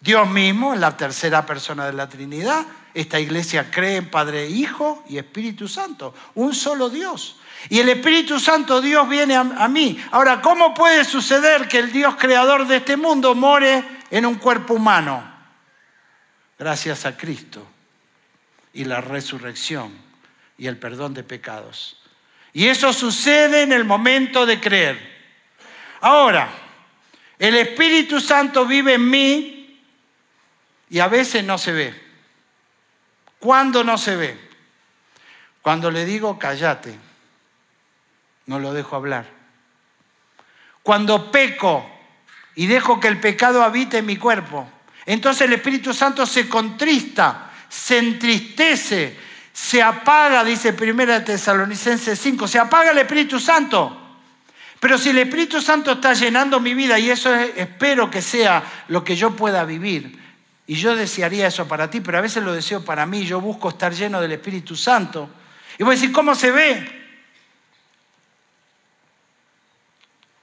[0.00, 2.66] Dios mismo, la tercera persona de la Trinidad.
[2.98, 7.36] Esta iglesia cree en Padre, Hijo y Espíritu Santo, un solo Dios.
[7.68, 10.04] Y el Espíritu Santo Dios viene a, mí.
[10.10, 14.74] Ahora, ¿cómo puede suceder que el Dios creador de este mundo more en un cuerpo
[14.74, 15.22] humano?
[16.58, 17.64] Gracias a Cristo
[18.72, 19.92] y la resurrección
[20.56, 22.02] y el perdón de pecados.
[22.52, 24.98] Y eso sucede en el momento de creer.
[26.00, 26.50] Ahora,
[27.38, 29.80] el Espíritu Santo vive en mí
[30.90, 32.07] y a veces no se ve.
[33.38, 34.48] ¿Cuándo no se ve?
[35.62, 36.98] Cuando le digo cállate,
[38.46, 39.26] no lo dejo hablar.
[40.82, 41.88] Cuando peco
[42.54, 44.68] y dejo que el pecado habite en mi cuerpo,
[45.04, 49.16] entonces el Espíritu Santo se contrista, se entristece,
[49.52, 54.08] se apaga, dice 1 Tesalonicenses 5, se apaga el Espíritu Santo.
[54.80, 59.02] Pero si el Espíritu Santo está llenando mi vida, y eso espero que sea lo
[59.02, 60.18] que yo pueda vivir,
[60.68, 63.24] Y yo desearía eso para ti, pero a veces lo deseo para mí.
[63.24, 65.30] Yo busco estar lleno del Espíritu Santo.
[65.78, 67.08] Y voy a decir, ¿cómo se ve?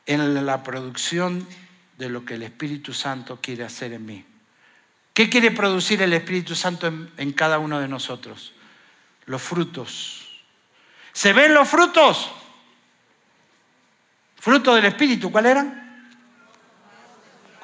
[0.07, 1.47] En la producción
[1.99, 4.25] de lo que el Espíritu Santo quiere hacer en mí.
[5.13, 8.53] ¿Qué quiere producir el Espíritu Santo en, cada uno de nosotros?
[9.27, 10.43] Los frutos.
[11.13, 12.31] ¿Se ven los frutos?
[14.37, 15.84] Fruto del Espíritu, ¿cuál eran?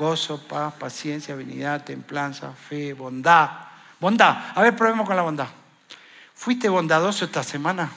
[0.02, 3.52] Gozo, paz, paciencia, benignidad, templanza, fe, bondad.
[4.00, 4.52] Bondad.
[4.56, 5.48] A ver, probemos con la bondad.
[6.34, 7.88] ¿Fuiste bondadoso esta semana?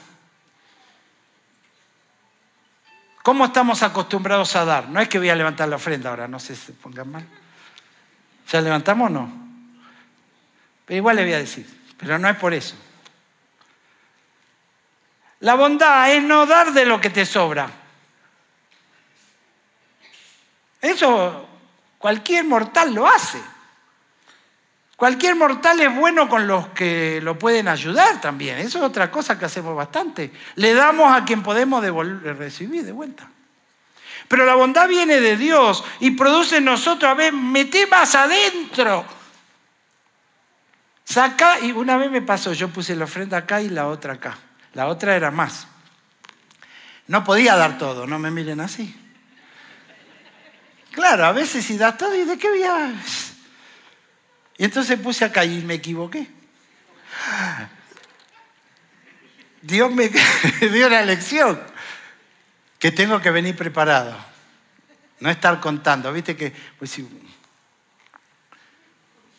[3.23, 4.87] ¿Cómo estamos acostumbrados a dar?
[4.87, 7.27] No es que voy a levantar la ofrenda ahora, no sé si se pongan mal.
[8.51, 9.33] ¿Ya levantamos o no?
[10.85, 11.65] Pero igual le voy a decir,
[11.97, 12.75] pero no es por eso.
[15.39, 17.67] La bondad es no dar de lo que te sobra.
[20.79, 21.49] Eso
[22.05, 23.41] cualquier mortal lo hace.
[24.95, 28.59] Cualquier mortal es bueno con los que lo pueden ayudar también.
[28.59, 30.31] Eso es otra cosa que hacemos bastante.
[30.53, 31.83] Le damos a quien podemos
[32.37, 33.27] recibir de vuelta.
[34.27, 39.03] Pero la bondad viene de Dios y produce en nosotros, a ver, mete más adentro.
[41.05, 44.37] Saca, y una vez me pasó, yo puse la ofrenda acá y la otra acá.
[44.73, 45.65] La otra era más.
[47.07, 48.95] No podía dar todo, no me miren así.
[50.95, 52.95] Claro, a veces si das todo, ¿y de qué voy?
[54.57, 56.27] Y entonces puse acá y me equivoqué.
[59.61, 60.09] Dios me
[60.71, 61.59] dio la lección
[62.79, 64.15] que tengo que venir preparado.
[65.19, 66.97] No estar contando, viste que, pues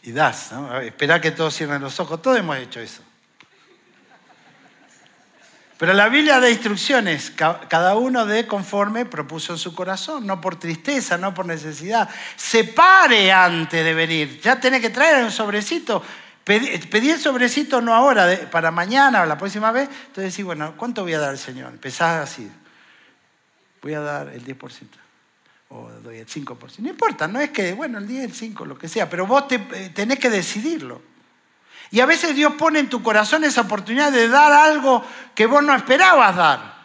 [0.03, 0.81] y das, ¿no?
[0.81, 3.03] Esperar que todos cierren los ojos, todos hemos hecho eso.
[5.79, 10.57] Pero la Biblia da instrucciones, cada uno de conforme propuso en su corazón, no por
[10.57, 12.09] tristeza, no por necesidad.
[12.35, 16.03] Separe antes de venir, ya tiene que traer un sobrecito.
[16.45, 19.89] Pedí el sobrecito no ahora, para mañana o la próxima vez.
[20.07, 21.73] Entonces decís, bueno, ¿cuánto voy a dar al Señor?
[21.73, 22.51] Empezás así,
[23.83, 24.87] voy a dar el 10%
[25.69, 26.79] o doy el 5%.
[26.79, 29.45] No importa, no es que, bueno, el 10, el 5, lo que sea, pero vos
[29.51, 31.16] eh, tenés que decidirlo.
[31.91, 35.63] Y a veces Dios pone en tu corazón esa oportunidad de dar algo que vos
[35.63, 36.77] no esperabas dar.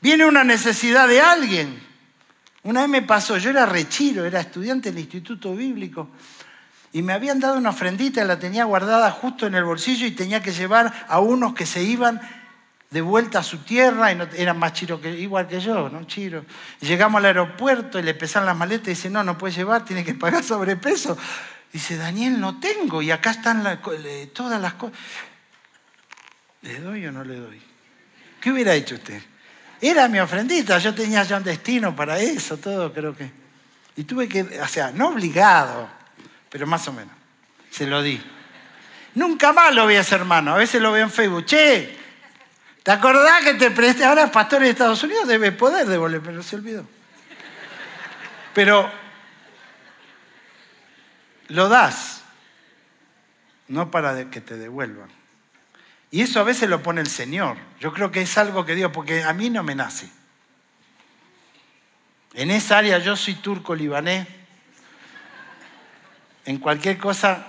[0.00, 1.82] Viene una necesidad de alguien.
[2.62, 6.10] Una vez me pasó, yo era rechiro, era estudiante del Instituto Bíblico,
[6.92, 10.42] y me habían dado una ofrendita, la tenía guardada justo en el bolsillo y tenía
[10.42, 12.20] que llevar a unos que se iban
[12.90, 16.04] de vuelta a su tierra, y no, eran más chiros que, igual que yo, ¿no?
[16.04, 16.44] Chiro.
[16.80, 20.04] llegamos al aeropuerto y le pesan las maletas y dice, no, no puede llevar, tiene
[20.04, 21.16] que pagar sobrepeso.
[21.72, 23.80] Dice, Daniel, no tengo y acá están
[24.32, 24.98] todas las cosas.
[26.62, 27.62] ¿Le doy o no le doy?
[28.40, 29.22] ¿Qué hubiera hecho usted?
[29.80, 33.30] Era mi ofrendita, yo tenía ya un destino para eso, todo creo que.
[33.96, 35.88] Y tuve que, o sea, no obligado,
[36.48, 37.14] pero más o menos.
[37.70, 38.20] Se lo di.
[39.14, 40.54] Nunca más lo vi a ese hermano.
[40.54, 41.44] A veces lo veo en Facebook.
[41.46, 41.96] Che,
[42.82, 44.04] ¿te acordás que te presté?
[44.04, 46.84] Ahora es pastor de Estados Unidos, debe poder devolver, pero se olvidó.
[48.54, 48.90] Pero
[51.48, 52.22] lo das,
[53.66, 55.08] no para que te devuelvan.
[56.10, 57.56] Y eso a veces lo pone el Señor.
[57.80, 60.08] Yo creo que es algo que Dios, porque a mí no me nace.
[62.34, 64.26] En esa área yo soy turco libanés.
[66.44, 67.46] En cualquier cosa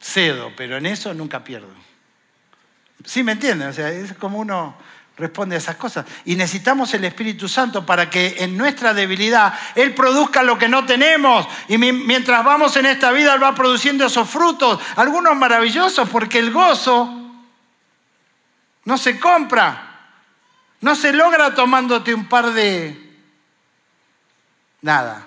[0.00, 1.72] cedo, pero en eso nunca pierdo.
[3.04, 3.68] ¿Sí me entienden?
[3.68, 4.76] O sea, es como uno
[5.16, 6.06] responde a esas cosas.
[6.24, 10.84] Y necesitamos el Espíritu Santo para que en nuestra debilidad Él produzca lo que no
[10.84, 11.46] tenemos.
[11.68, 16.52] Y mientras vamos en esta vida, Él va produciendo esos frutos, algunos maravillosos, porque el
[16.52, 17.20] gozo
[18.84, 20.10] no se compra,
[20.80, 23.00] no se logra tomándote un par de...
[24.82, 25.26] Nada.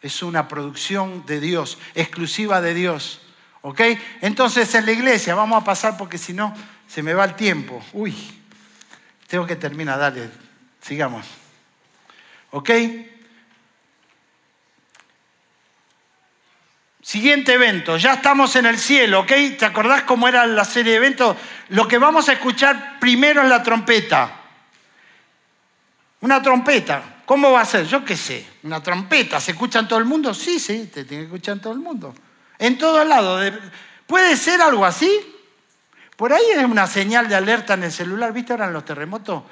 [0.00, 3.20] Es una producción de Dios, exclusiva de Dios.
[3.62, 3.80] ¿Ok?
[4.20, 6.54] Entonces en la iglesia, vamos a pasar porque si no
[6.86, 7.84] se me va el tiempo.
[7.92, 8.14] Uy,
[9.28, 10.30] tengo que terminar, dale,
[10.80, 11.26] sigamos.
[12.50, 12.70] ¿Ok?
[17.02, 19.32] Siguiente evento, ya estamos en el cielo, ¿ok?
[19.58, 21.36] ¿Te acordás cómo era la serie de eventos?
[21.68, 24.32] Lo que vamos a escuchar primero es la trompeta.
[26.20, 27.86] Una trompeta, ¿cómo va a ser?
[27.86, 30.32] Yo qué sé, una trompeta, ¿se escucha en todo el mundo?
[30.32, 32.14] Sí, sí, te tiene que escuchar en todo el mundo.
[32.58, 33.52] En todos lados.
[34.06, 35.37] ¿Puede ser algo así?
[36.18, 38.32] Por ahí es una señal de alerta en el celular.
[38.32, 39.44] ¿Viste ahora en los terremotos?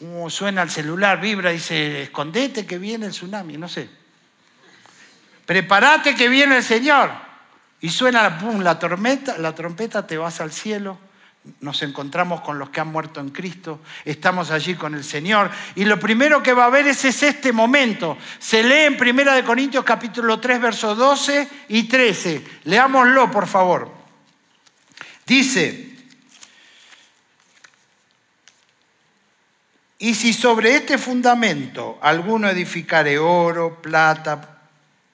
[0.00, 3.88] Como suena el celular, vibra, dice, escondete que viene el tsunami, no sé.
[5.46, 7.12] Prepárate que viene el Señor.
[7.80, 10.98] Y suena pum, la, tormenta, la trompeta, te vas al cielo,
[11.60, 15.52] nos encontramos con los que han muerto en Cristo, estamos allí con el Señor.
[15.76, 18.18] Y lo primero que va a haber es, este momento.
[18.40, 22.44] Se lee en 1 Corintios capítulo 3, versos 12 y 13.
[22.64, 24.02] Leámoslo, por favor.
[25.24, 25.91] Dice,
[30.02, 34.58] y si sobre este fundamento alguno edificare oro, plata,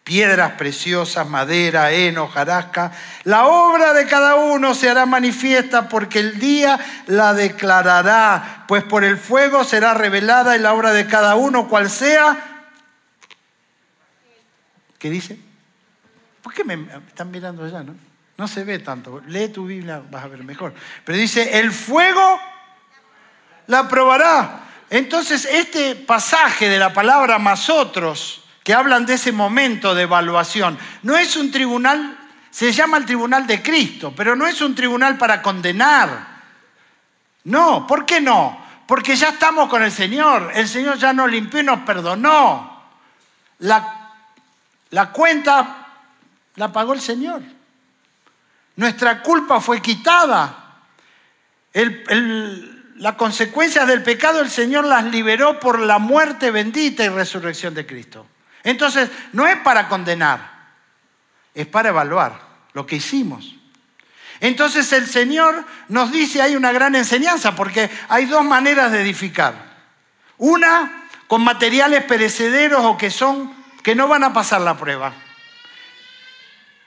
[0.03, 2.92] piedras preciosas, madera, heno, jarasca.
[3.24, 9.05] La obra de cada uno se hará manifiesta porque el día la declarará, pues por
[9.05, 12.64] el fuego será revelada y la obra de cada uno, cual sea.
[14.98, 15.38] ¿Qué dice?
[16.40, 17.94] ¿Por qué me están mirando allá, no?
[18.38, 19.20] No se ve tanto.
[19.27, 20.72] Lee tu Biblia, vas a ver mejor.
[21.05, 22.40] Pero dice, el fuego
[23.66, 24.64] la probará.
[24.90, 30.79] Entonces, este pasaje de la palabra más otros que hablan de ese momento de evaluación.
[31.03, 32.18] No es un tribunal,
[32.51, 36.38] se llama el tribunal de Cristo, pero no es un tribunal para condenar.
[37.44, 38.62] No, ¿por qué no?
[38.87, 40.51] Porque ya estamos con el Señor.
[40.55, 42.85] El Señor ya nos limpió y nos perdonó.
[43.61, 44.12] La,
[44.90, 45.87] la cuenta
[46.57, 47.42] la pagó el Señor.
[48.77, 50.83] Nuestra culpa fue quitada.
[52.98, 57.87] Las consecuencias del pecado el Señor las liberó por la muerte bendita y resurrección de
[57.87, 58.26] Cristo.
[58.64, 60.72] Entonces, no es para condenar,
[61.54, 62.40] es para evaluar
[62.72, 63.54] lo que hicimos.
[64.40, 69.54] Entonces el Señor nos dice, hay una gran enseñanza, porque hay dos maneras de edificar.
[70.37, 75.12] Una, con materiales perecederos o que son, que no van a pasar la prueba.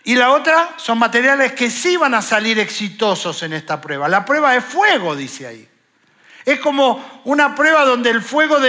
[0.04, 4.08] Y la otra son materiales que sí van a salir exitosos en esta prueba.
[4.08, 5.71] La prueba es fuego, dice ahí.
[6.46, 8.60] Es como una prueba donde el fuego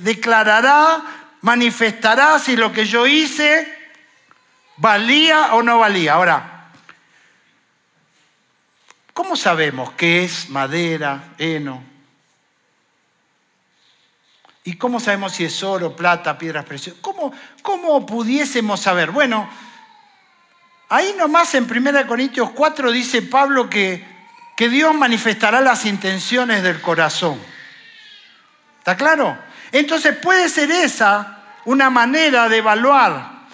[0.00, 1.02] declarará
[1.42, 3.82] manifestará si lo que yo hice
[4.76, 6.14] valía o no valía.
[6.14, 6.70] Ahora,
[9.12, 11.82] ¿cómo sabemos qué es madera, heno?
[14.64, 17.00] ¿Y cómo sabemos si es oro, plata, piedras preciosas?
[17.02, 19.10] ¿Cómo, cómo pudiésemos saber?
[19.10, 19.48] Bueno,
[20.88, 24.11] ahí nomás en 1 Corintios 4 dice Pablo que,
[24.62, 27.36] que Dios manifestará las intenciones del corazón.
[28.78, 29.36] ¿Está claro?
[29.72, 33.48] Entonces puede ser esa una manera de evaluar.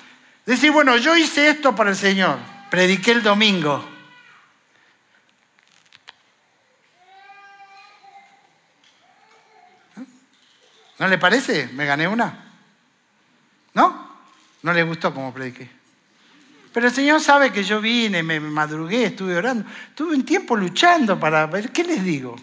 [0.44, 3.88] Decir, bueno, yo hice esto para el Señor, prediqué el domingo.
[10.98, 11.68] ¿No le parece?
[11.68, 12.50] ¿Me gané una?
[13.72, 14.20] ¿No?
[14.60, 15.77] No le gustó como prediqué.
[16.72, 19.68] Pero el Señor sabe que yo vine, me madrugué, estuve orando.
[19.94, 22.36] Tuve un tiempo luchando para ver qué les digo.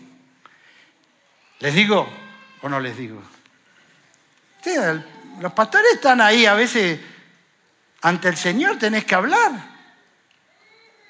[1.59, 2.07] ¿Les digo
[2.61, 3.21] o no les digo?
[5.39, 6.99] los pastores están ahí a veces
[8.01, 9.51] ante el Señor, tenés que hablar.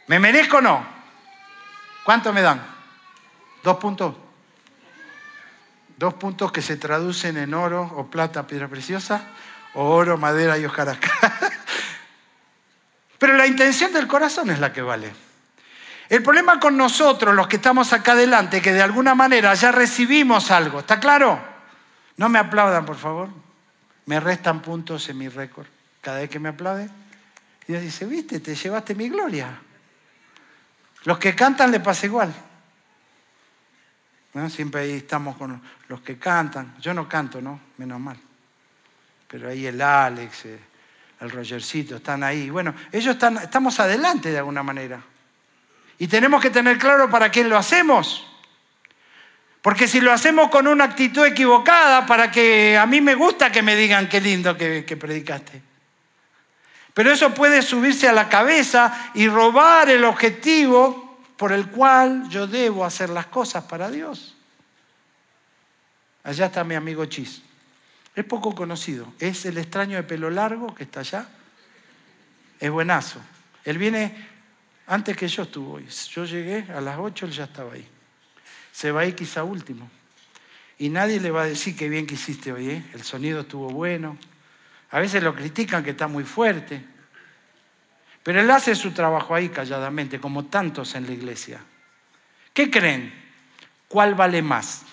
[0.07, 0.85] ¿Me merezco o no?
[2.03, 2.61] ¿Cuánto me dan?
[3.63, 4.15] Dos puntos.
[5.97, 9.23] Dos puntos que se traducen en oro o plata, piedra preciosa,
[9.73, 11.11] o oro, madera y hojarasca.
[13.17, 15.13] Pero la intención del corazón es la que vale.
[16.09, 20.51] El problema con nosotros, los que estamos acá adelante, que de alguna manera ya recibimos
[20.51, 21.41] algo, ¿está claro?
[22.17, 23.29] No me aplaudan, por favor
[24.05, 25.67] me restan puntos en mi récord.
[26.01, 26.89] Cada vez que me aplaude,
[27.67, 29.59] Dios dice, viste, te llevaste mi gloria.
[31.03, 32.33] Los que cantan le pasa igual.
[34.49, 36.75] Siempre ahí estamos con los que cantan.
[36.79, 37.59] Yo no canto, ¿no?
[37.77, 38.17] Menos mal.
[39.27, 40.59] Pero ahí el Alex, eh,
[41.21, 42.49] el Rogercito, están ahí.
[42.49, 45.01] Bueno, ellos están, estamos adelante de alguna manera.
[45.97, 48.27] Y tenemos que tener claro para quién lo hacemos.
[49.61, 53.63] Porque si lo hacemos con una actitud equivocada, para que a mí me gusta que
[53.63, 55.61] me digan qué lindo que, predicaste.
[56.93, 62.45] Pero eso puede subirse a la cabeza y robar el objetivo por el cual yo
[62.45, 64.35] debo hacer las cosas para Dios.
[66.23, 67.41] Allá está mi amigo Chis.
[68.15, 69.13] Es poco conocido.
[69.19, 71.27] Es el extraño de pelo largo que está allá.
[72.59, 73.19] Es buenazo.
[73.63, 74.15] Él viene
[74.87, 75.79] antes que yo estuvo.
[75.79, 77.89] Yo llegué a las 8, él ya estaba ahí
[78.75, 79.89] se va a ir quizá último.
[80.77, 82.83] Y nadie le va a decir qué bien que hiciste hoy, ¿eh?
[82.93, 84.17] el sonido estuvo bueno.
[84.91, 86.83] A veces lo critican que está muy fuerte.
[88.21, 91.61] Pero él hace su trabajo ahí calladamente, como tantos en la iglesia.
[92.53, 93.13] ¿Qué creen?
[93.87, 94.84] ¿Cuál vale más?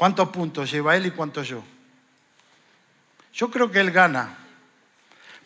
[0.00, 1.62] ¿Cuántos puntos lleva él y cuántos yo?
[3.34, 4.34] Yo creo que él gana.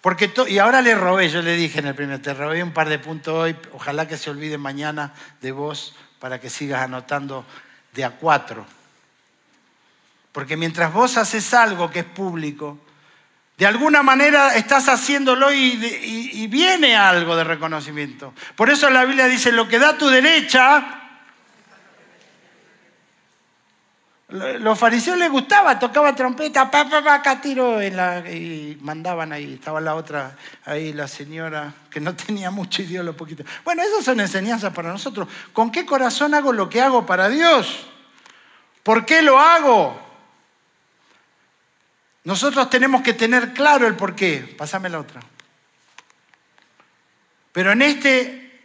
[0.01, 2.89] Porque y ahora le robé, yo le dije en el primer, te robé un par
[2.89, 7.45] de puntos hoy, ojalá que se olvide mañana de vos para que sigas anotando
[7.95, 8.65] de a cuatro.
[10.31, 12.79] Porque mientras vos haces algo que es público,
[13.59, 18.33] De alguna manera estás haciéndolo y, viene algo de reconocimiento.
[18.55, 21.04] Por eso la Biblia dice, lo que da tu derecha,
[24.29, 29.81] los fariseos les gustaba, tocaba trompeta, pa, pa, pa, acá tiro y mandaban ahí, estaba
[29.81, 33.45] la otra, ahí la señora, que no tenía mucho y dio lo poquito.
[33.65, 35.29] Bueno, esas son enseñanzas para nosotros.
[35.53, 37.87] ¿Con qué corazón hago lo que hago para Dios?
[38.83, 40.01] ¿Por qué lo hago?
[42.25, 44.55] Nosotros tenemos que tener claro el por qué.
[44.57, 45.21] Pásame la otra.
[47.53, 48.63] Pero en este,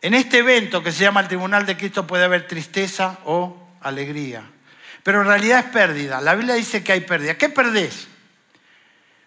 [0.00, 4.42] en este evento que se llama el Tribunal de Cristo puede haber tristeza o alegría.
[5.02, 6.20] Pero en realidad es pérdida.
[6.20, 7.36] La Biblia dice que hay pérdida.
[7.36, 8.08] ¿Qué perdés?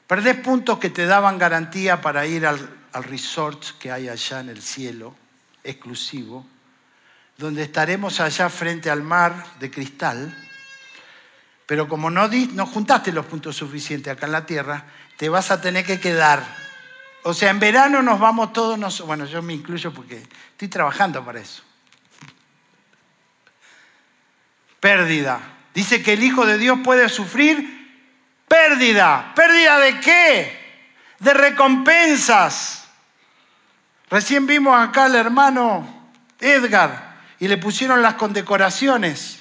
[0.08, 2.60] Perdés puntos que te daban garantía para ir al,
[3.04, 5.16] resort que hay allá en el cielo,
[5.64, 6.46] exclusivo,
[7.38, 10.36] donde estaremos allá frente al mar de cristal
[11.72, 14.84] pero como no, no juntaste los puntos suficientes acá en la tierra,
[15.16, 16.44] te vas a tener que quedar.
[17.24, 20.22] O sea, en verano nos vamos todos, bueno, yo me incluyo porque
[20.52, 21.64] estoy trabajando para eso.
[24.82, 25.40] Pérdida.
[25.74, 27.80] Dice que el Hijo de Dios puede sufrir
[28.50, 29.32] pérdida.
[29.34, 30.60] ¿Pérdida de qué?
[31.20, 32.90] De recompensas.
[34.10, 39.40] Recién vimos acá al hermano Edgar y le pusieron las condecoraciones.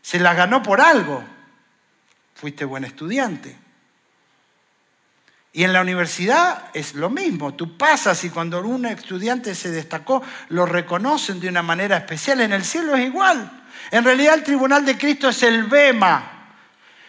[0.00, 1.22] Se las ganó por algo.
[2.34, 3.58] Fuiste buen estudiante.
[5.52, 7.54] Y en la universidad es lo mismo.
[7.54, 12.40] Tú pasas y cuando un estudiante se destacó, lo reconocen de una manera especial.
[12.40, 13.57] En el cielo es igual.
[13.90, 16.32] En realidad el tribunal de Cristo es el Bema.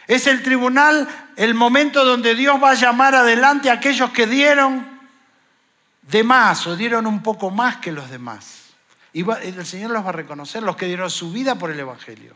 [0.08, 5.00] Es el tribunal, el momento donde Dios va a llamar adelante a aquellos que dieron
[6.02, 8.74] de más o dieron un poco más que los demás.
[9.14, 12.34] Y el Señor los va a reconocer, los que dieron su vida por el Evangelio.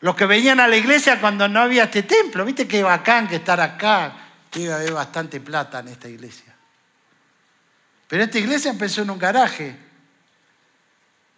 [0.00, 2.44] Los que venían a la iglesia cuando no había este templo.
[2.44, 4.12] ¿Viste qué bacán que estar acá?
[4.50, 6.54] Que iba a haber bastante plata en esta iglesia.
[8.08, 9.76] Pero esta iglesia empezó en un garaje.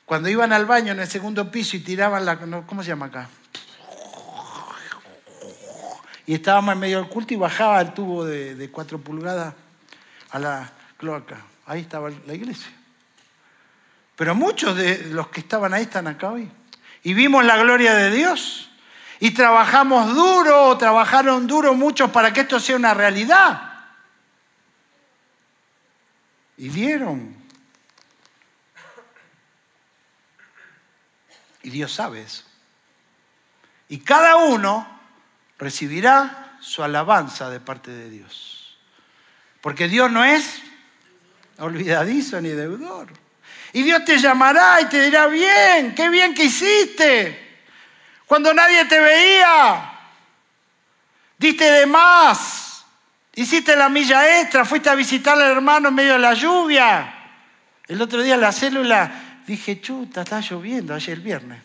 [0.07, 2.39] Cuando iban al baño en el segundo piso y tiraban la...
[2.39, 3.29] ¿Cómo se llama acá?
[6.27, 9.53] Y estábamos en medio del culto y bajaba el tubo de, cuatro pulgadas
[10.31, 11.39] a la cloaca.
[11.67, 12.71] Ahí estaba la iglesia.
[14.15, 16.49] Pero muchos de los que estaban ahí están acá hoy
[17.03, 18.71] y vimos la gloria de Dios.
[19.19, 23.73] Y trabajamos duro, trabajaron duro muchos para que esto sea una realidad.
[26.57, 27.36] Y dieron.
[31.67, 32.45] Y Dios sabe eso.
[33.89, 34.87] Y cada uno
[35.59, 38.79] recibirá su alabanza de parte de Dios.
[39.61, 40.63] Porque Dios no es
[41.59, 43.09] olvidadizo ni deudor.
[43.73, 47.65] Y Dios te llamará y te dirá, bien, qué bien que hiciste.
[48.27, 49.91] Cuando nadie te veía,
[51.37, 52.87] diste de más,
[53.35, 57.13] hiciste la milla extra, fuiste a visitar al hermano en medio de la lluvia.
[57.89, 61.63] El otro día la célula dije, chuta, está lloviendo ayer el viernes.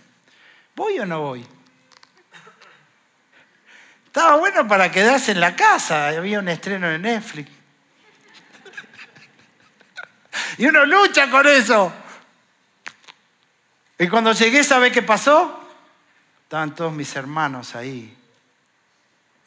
[0.76, 1.46] ¿Voy o no voy?
[4.06, 7.52] Estaba bueno para quedarse en la casa, había un estreno de Netflix.
[10.58, 11.92] Y uno lucha con eso.
[13.98, 15.60] Y cuando llegué, ¿sabe qué pasó?
[16.44, 18.16] Estaban todos mis hermanos ahí,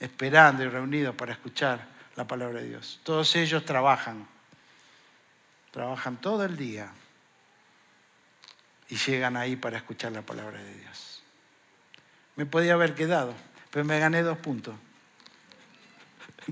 [0.00, 3.00] esperando y reunidos para escuchar la palabra de Dios.
[3.04, 4.26] Todos ellos trabajan,
[5.70, 6.90] trabajan todo el día
[8.88, 11.22] y llegan ahí para escuchar la palabra de Dios.
[12.36, 13.34] Me podía haber quedado,
[13.70, 14.74] pero me gané dos puntos.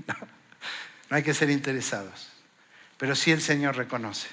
[0.07, 0.15] No,
[1.11, 2.29] no hay que ser interesados,
[2.97, 4.27] pero sí el Señor reconoce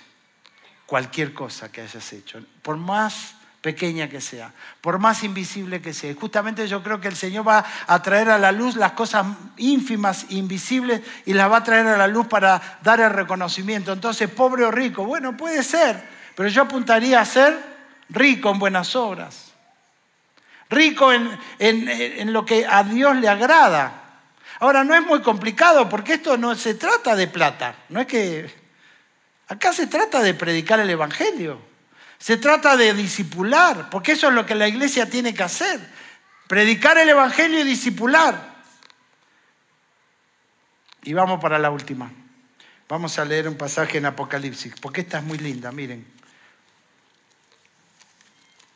[0.86, 6.14] cualquier cosa que hayas hecho, por más pequeña que sea, por más invisible que sea.
[6.14, 9.26] Justamente yo creo que el Señor va a traer a la luz las cosas
[9.58, 13.92] ínfimas, invisibles, y las va a traer a la luz para dar el reconocimiento.
[13.92, 16.02] Entonces, pobre o rico, bueno, puede ser,
[16.34, 17.56] pero yo apuntaría a ser
[18.10, 19.52] rico en buenas obras,
[20.68, 24.20] rico en, en lo que a Dios le agrada.
[24.58, 28.60] Ahora, no es muy complicado porque esto no se trata de plata, no es que...
[29.50, 31.60] Acá se trata de predicar el Evangelio.
[32.20, 35.80] Se trata de disipular, porque eso es lo que la iglesia tiene que hacer.
[36.46, 38.62] Predicar el Evangelio y disipular.
[41.02, 42.12] Y vamos para la última.
[42.88, 46.06] Vamos a leer un pasaje en Apocalipsis, porque esta es muy linda, miren.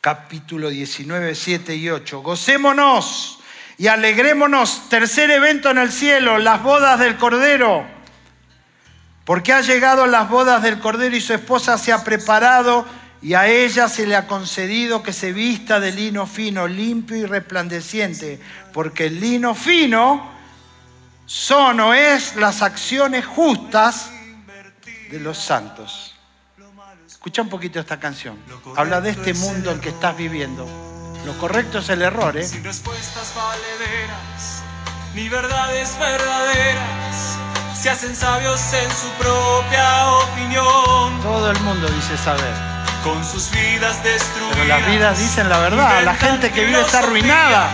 [0.05, 2.21] Capítulo 19, 7 y 8.
[2.21, 3.39] Gocémonos
[3.79, 4.87] y alegrémonos.
[4.87, 7.87] Tercer evento en el cielo, las bodas del Cordero.
[9.23, 12.85] Porque ha llegado las bodas del Cordero y su esposa se ha preparado
[13.23, 17.25] y a ella se le ha concedido que se vista de lino fino, limpio y
[17.25, 18.39] resplandeciente,
[18.73, 20.29] porque el lino fino
[21.25, 24.11] son o es las acciones justas
[25.09, 26.14] de los santos.
[27.25, 28.37] Escucha un poquito esta canción.
[28.75, 30.67] Habla de este mundo en que estás viviendo.
[31.25, 32.45] Lo correcto es el error, ¿eh?
[32.45, 34.61] Sin respuestas valederas,
[35.15, 37.37] ni verdades verdaderas,
[37.81, 41.19] se hacen sabios en su propia opinión.
[41.23, 42.53] Todo el mundo dice saber.
[43.03, 44.53] Con sus vidas destruidas.
[44.53, 46.03] Pero las vidas dicen la verdad.
[46.03, 47.71] La gente que vive está arruinada.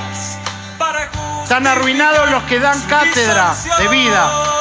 [1.43, 4.60] Están arruinados los que dan cátedra de vida.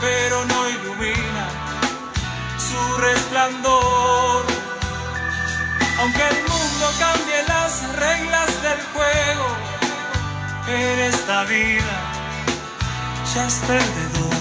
[0.00, 1.48] Pero no ilumina
[2.58, 4.44] su resplandor.
[6.00, 9.46] Aunque el mundo cambie las reglas del juego,
[10.68, 11.96] en esta vida
[13.34, 14.38] ya es perdedor.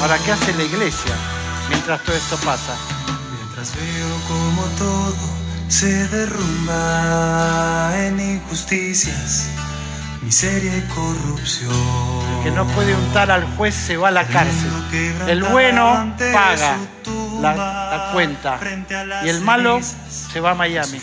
[0.00, 1.14] Ahora, ¿qué hace la iglesia
[1.68, 2.76] mientras todo esto pasa?
[3.36, 9.48] Mientras veo como todo se derrumba en injusticias,
[10.22, 12.27] miseria y corrupción.
[12.42, 14.70] Que no puede untar al juez se va a la cárcel.
[15.26, 16.76] El bueno paga
[17.40, 18.58] la, la cuenta
[19.24, 21.00] y el malo se va a Miami.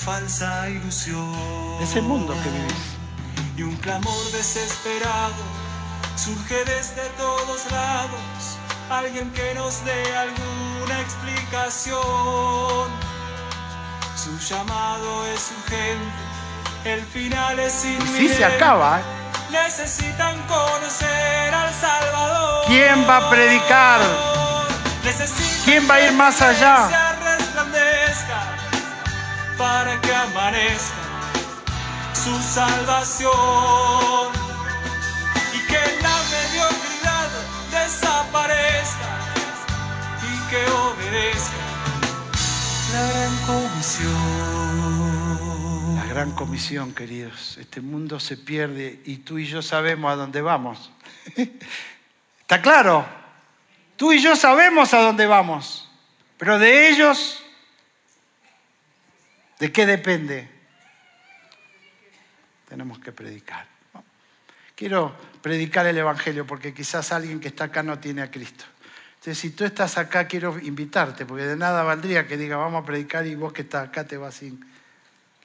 [1.81, 2.73] Es el mundo que vivís.
[3.57, 5.33] Y un clamor desesperado
[6.15, 8.57] surge desde todos lados.
[8.89, 11.95] Alguien que nos dé alguna explicación.
[14.15, 16.13] Su llamado es urgente,
[16.85, 18.19] el final es Y inminente.
[18.19, 18.99] sí se acaba.
[18.99, 19.03] ¿eh?
[19.51, 22.65] Necesitan conocer al Salvador.
[22.67, 24.01] ¿Quién va a predicar?
[25.63, 26.89] ¿Quién va a ir más allá?
[29.57, 30.95] para que amanezca
[32.13, 33.31] su salvación
[35.53, 37.29] y que la mediocridad
[37.71, 39.09] desaparezca
[40.23, 41.63] y que obedezca
[42.93, 45.14] la gran comisión.
[46.15, 47.57] Gran comisión, queridos.
[47.57, 50.89] Este mundo se pierde y tú y yo sabemos a dónde vamos.
[52.39, 53.05] ¿Está claro?
[53.97, 55.91] Tú y yo sabemos a dónde vamos.
[56.37, 57.43] Pero de ellos,
[59.59, 60.49] ¿de qué depende?
[62.69, 63.67] Tenemos que predicar.
[64.73, 68.63] Quiero predicar el Evangelio porque quizás alguien que está acá no tiene a Cristo.
[69.15, 72.85] Entonces, si tú estás acá, quiero invitarte, porque de nada valdría que diga, vamos a
[72.85, 74.74] predicar y vos que estás acá te vas sin...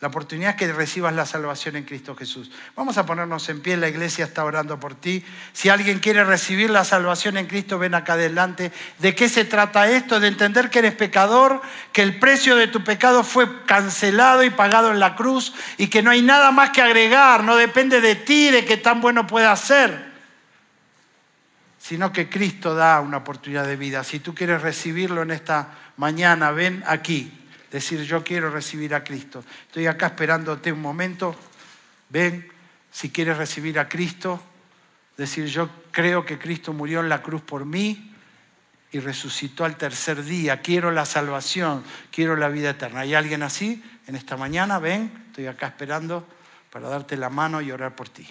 [0.00, 2.50] La oportunidad es que recibas la salvación en Cristo Jesús.
[2.74, 5.22] Vamos a ponernos en pie, la iglesia está orando por ti.
[5.52, 8.72] Si alguien quiere recibir la salvación en Cristo, ven acá adelante.
[8.98, 10.18] ¿De qué se trata esto?
[10.18, 11.60] De entender que eres pecador,
[11.92, 16.02] que el precio de tu pecado fue cancelado y pagado en la cruz y que
[16.02, 19.60] no hay nada más que agregar, no depende de ti, de qué tan bueno puedas
[19.60, 20.10] ser
[21.80, 24.04] sino que Cristo da una oportunidad de vida.
[24.04, 27.39] Si tú quieres recibirlo en esta mañana, ven aquí,
[27.70, 29.44] decir yo quiero recibir a Cristo.
[29.66, 31.36] Estoy acá esperándote un momento,
[32.08, 32.50] ven,
[32.90, 34.42] si quieres recibir a Cristo,
[35.16, 38.14] decir yo creo que Cristo murió en la cruz por mí
[38.92, 43.00] y resucitó al tercer día, quiero la salvación, quiero la vida eterna.
[43.00, 44.80] ¿Hay alguien así en esta mañana?
[44.80, 46.26] Ven, estoy acá esperando
[46.70, 48.26] para darte la mano y orar por ti.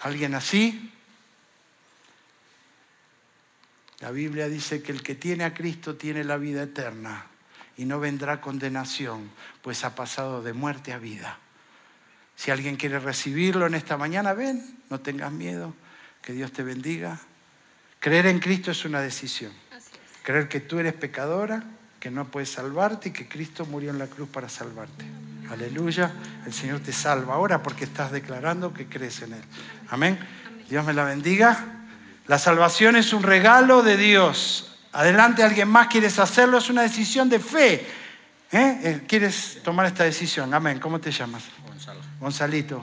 [0.00, 0.92] ¿Alguien así?
[3.98, 7.26] La Biblia dice que el que tiene a Cristo tiene la vida eterna
[7.78, 9.30] y no vendrá condenación,
[9.62, 11.38] pues ha pasado de muerte a vida.
[12.34, 15.74] Si alguien quiere recibirlo en esta mañana, ven, no tengas miedo,
[16.20, 17.20] que Dios te bendiga.
[18.00, 19.52] Creer en Cristo es una decisión.
[20.24, 21.62] Creer que tú eres pecadora,
[22.00, 25.04] que no puedes salvarte y que Cristo murió en la cruz para salvarte.
[25.48, 26.12] Aleluya,
[26.46, 29.42] el Señor te salva ahora porque estás declarando que crees en Él.
[29.88, 30.18] Amén.
[30.68, 31.64] Dios me la bendiga.
[32.26, 34.67] La salvación es un regalo de Dios.
[34.92, 37.86] Adelante, alguien más quieres hacerlo, es una decisión de fe.
[38.50, 38.80] ¿Eh?
[38.82, 40.52] Eh, ¿Quieres tomar esta decisión?
[40.54, 40.80] Amén.
[40.80, 41.44] ¿Cómo te llamas?
[41.66, 42.00] Gonzalo.
[42.18, 42.82] Gonzalito.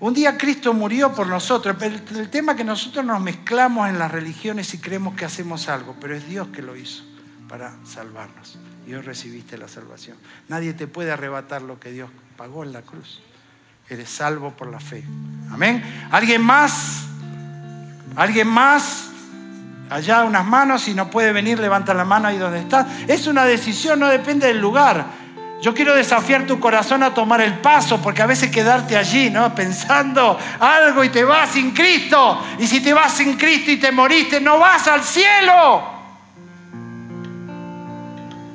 [0.00, 1.76] Un día Cristo murió por nosotros.
[1.78, 5.24] pero El, el tema es que nosotros nos mezclamos en las religiones y creemos que
[5.24, 7.02] hacemos algo, pero es Dios que lo hizo
[7.48, 8.58] para salvarnos.
[8.86, 10.18] Y hoy recibiste la salvación.
[10.48, 13.22] Nadie te puede arrebatar lo que Dios pagó en la cruz.
[13.88, 15.04] Eres salvo por la fe.
[15.50, 15.82] Amén.
[16.10, 17.04] ¿Alguien más?
[18.16, 19.10] ¿Alguien más?
[19.90, 22.86] Allá unas manos, si no puede venir, levanta la mano ahí donde está.
[23.06, 25.04] Es una decisión, no depende del lugar.
[25.60, 29.54] Yo quiero desafiar tu corazón a tomar el paso, porque a veces quedarte allí, ¿no?
[29.54, 32.42] Pensando algo y te vas sin Cristo.
[32.58, 35.82] Y si te vas sin Cristo y te moriste, no vas al cielo.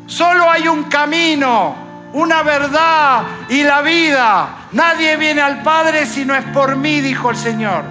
[0.05, 1.75] Solo hay un camino,
[2.13, 4.49] una verdad y la vida.
[4.71, 7.83] Nadie viene al Padre si no es por mí, dijo el Señor.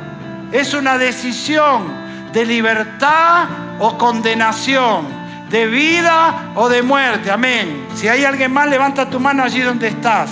[0.53, 1.98] Es una decisión
[2.33, 3.47] de libertad
[3.79, 5.07] o condenación,
[5.51, 7.31] de vida o de muerte.
[7.31, 7.87] Amén.
[7.95, 10.31] Si hay alguien más, levanta tu mano allí donde estás.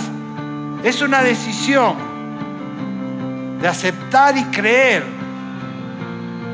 [0.83, 1.95] Es una decisión
[3.61, 5.03] de aceptar y creer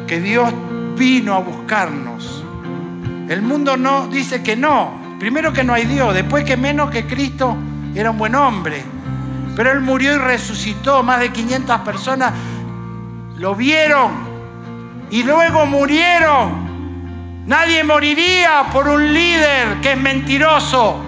[0.08, 0.52] que Dios
[0.96, 2.44] vino a buscarnos.
[3.28, 5.02] El mundo no dice que no.
[5.20, 7.56] Primero que no hay Dios, después que menos que Cristo
[7.96, 8.84] era un buen hombre.
[9.56, 11.04] Pero Él murió y resucitó.
[11.04, 12.34] Más de 500 personas
[13.38, 14.33] lo vieron
[15.14, 17.44] y luego murieron.
[17.46, 21.00] Nadie moriría por un líder que es mentiroso.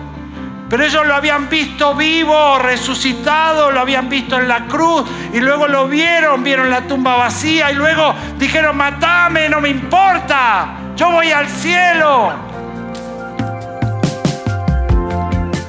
[0.69, 5.67] Pero ellos lo habían visto vivo, resucitado, lo habían visto en la cruz y luego
[5.67, 11.31] lo vieron, vieron la tumba vacía y luego dijeron, matame, no me importa, yo voy
[11.31, 12.33] al cielo.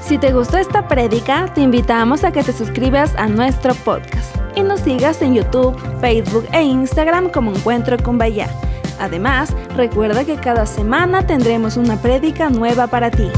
[0.02, 4.62] Si te gustó esta prédica, te invitamos a que te suscribas a nuestro podcast y
[4.62, 8.48] nos sigas en YouTube, Facebook e Instagram como Encuentro con Bahía.
[8.98, 13.30] Además, recuerda que cada semana tendremos una prédica nueva para ti.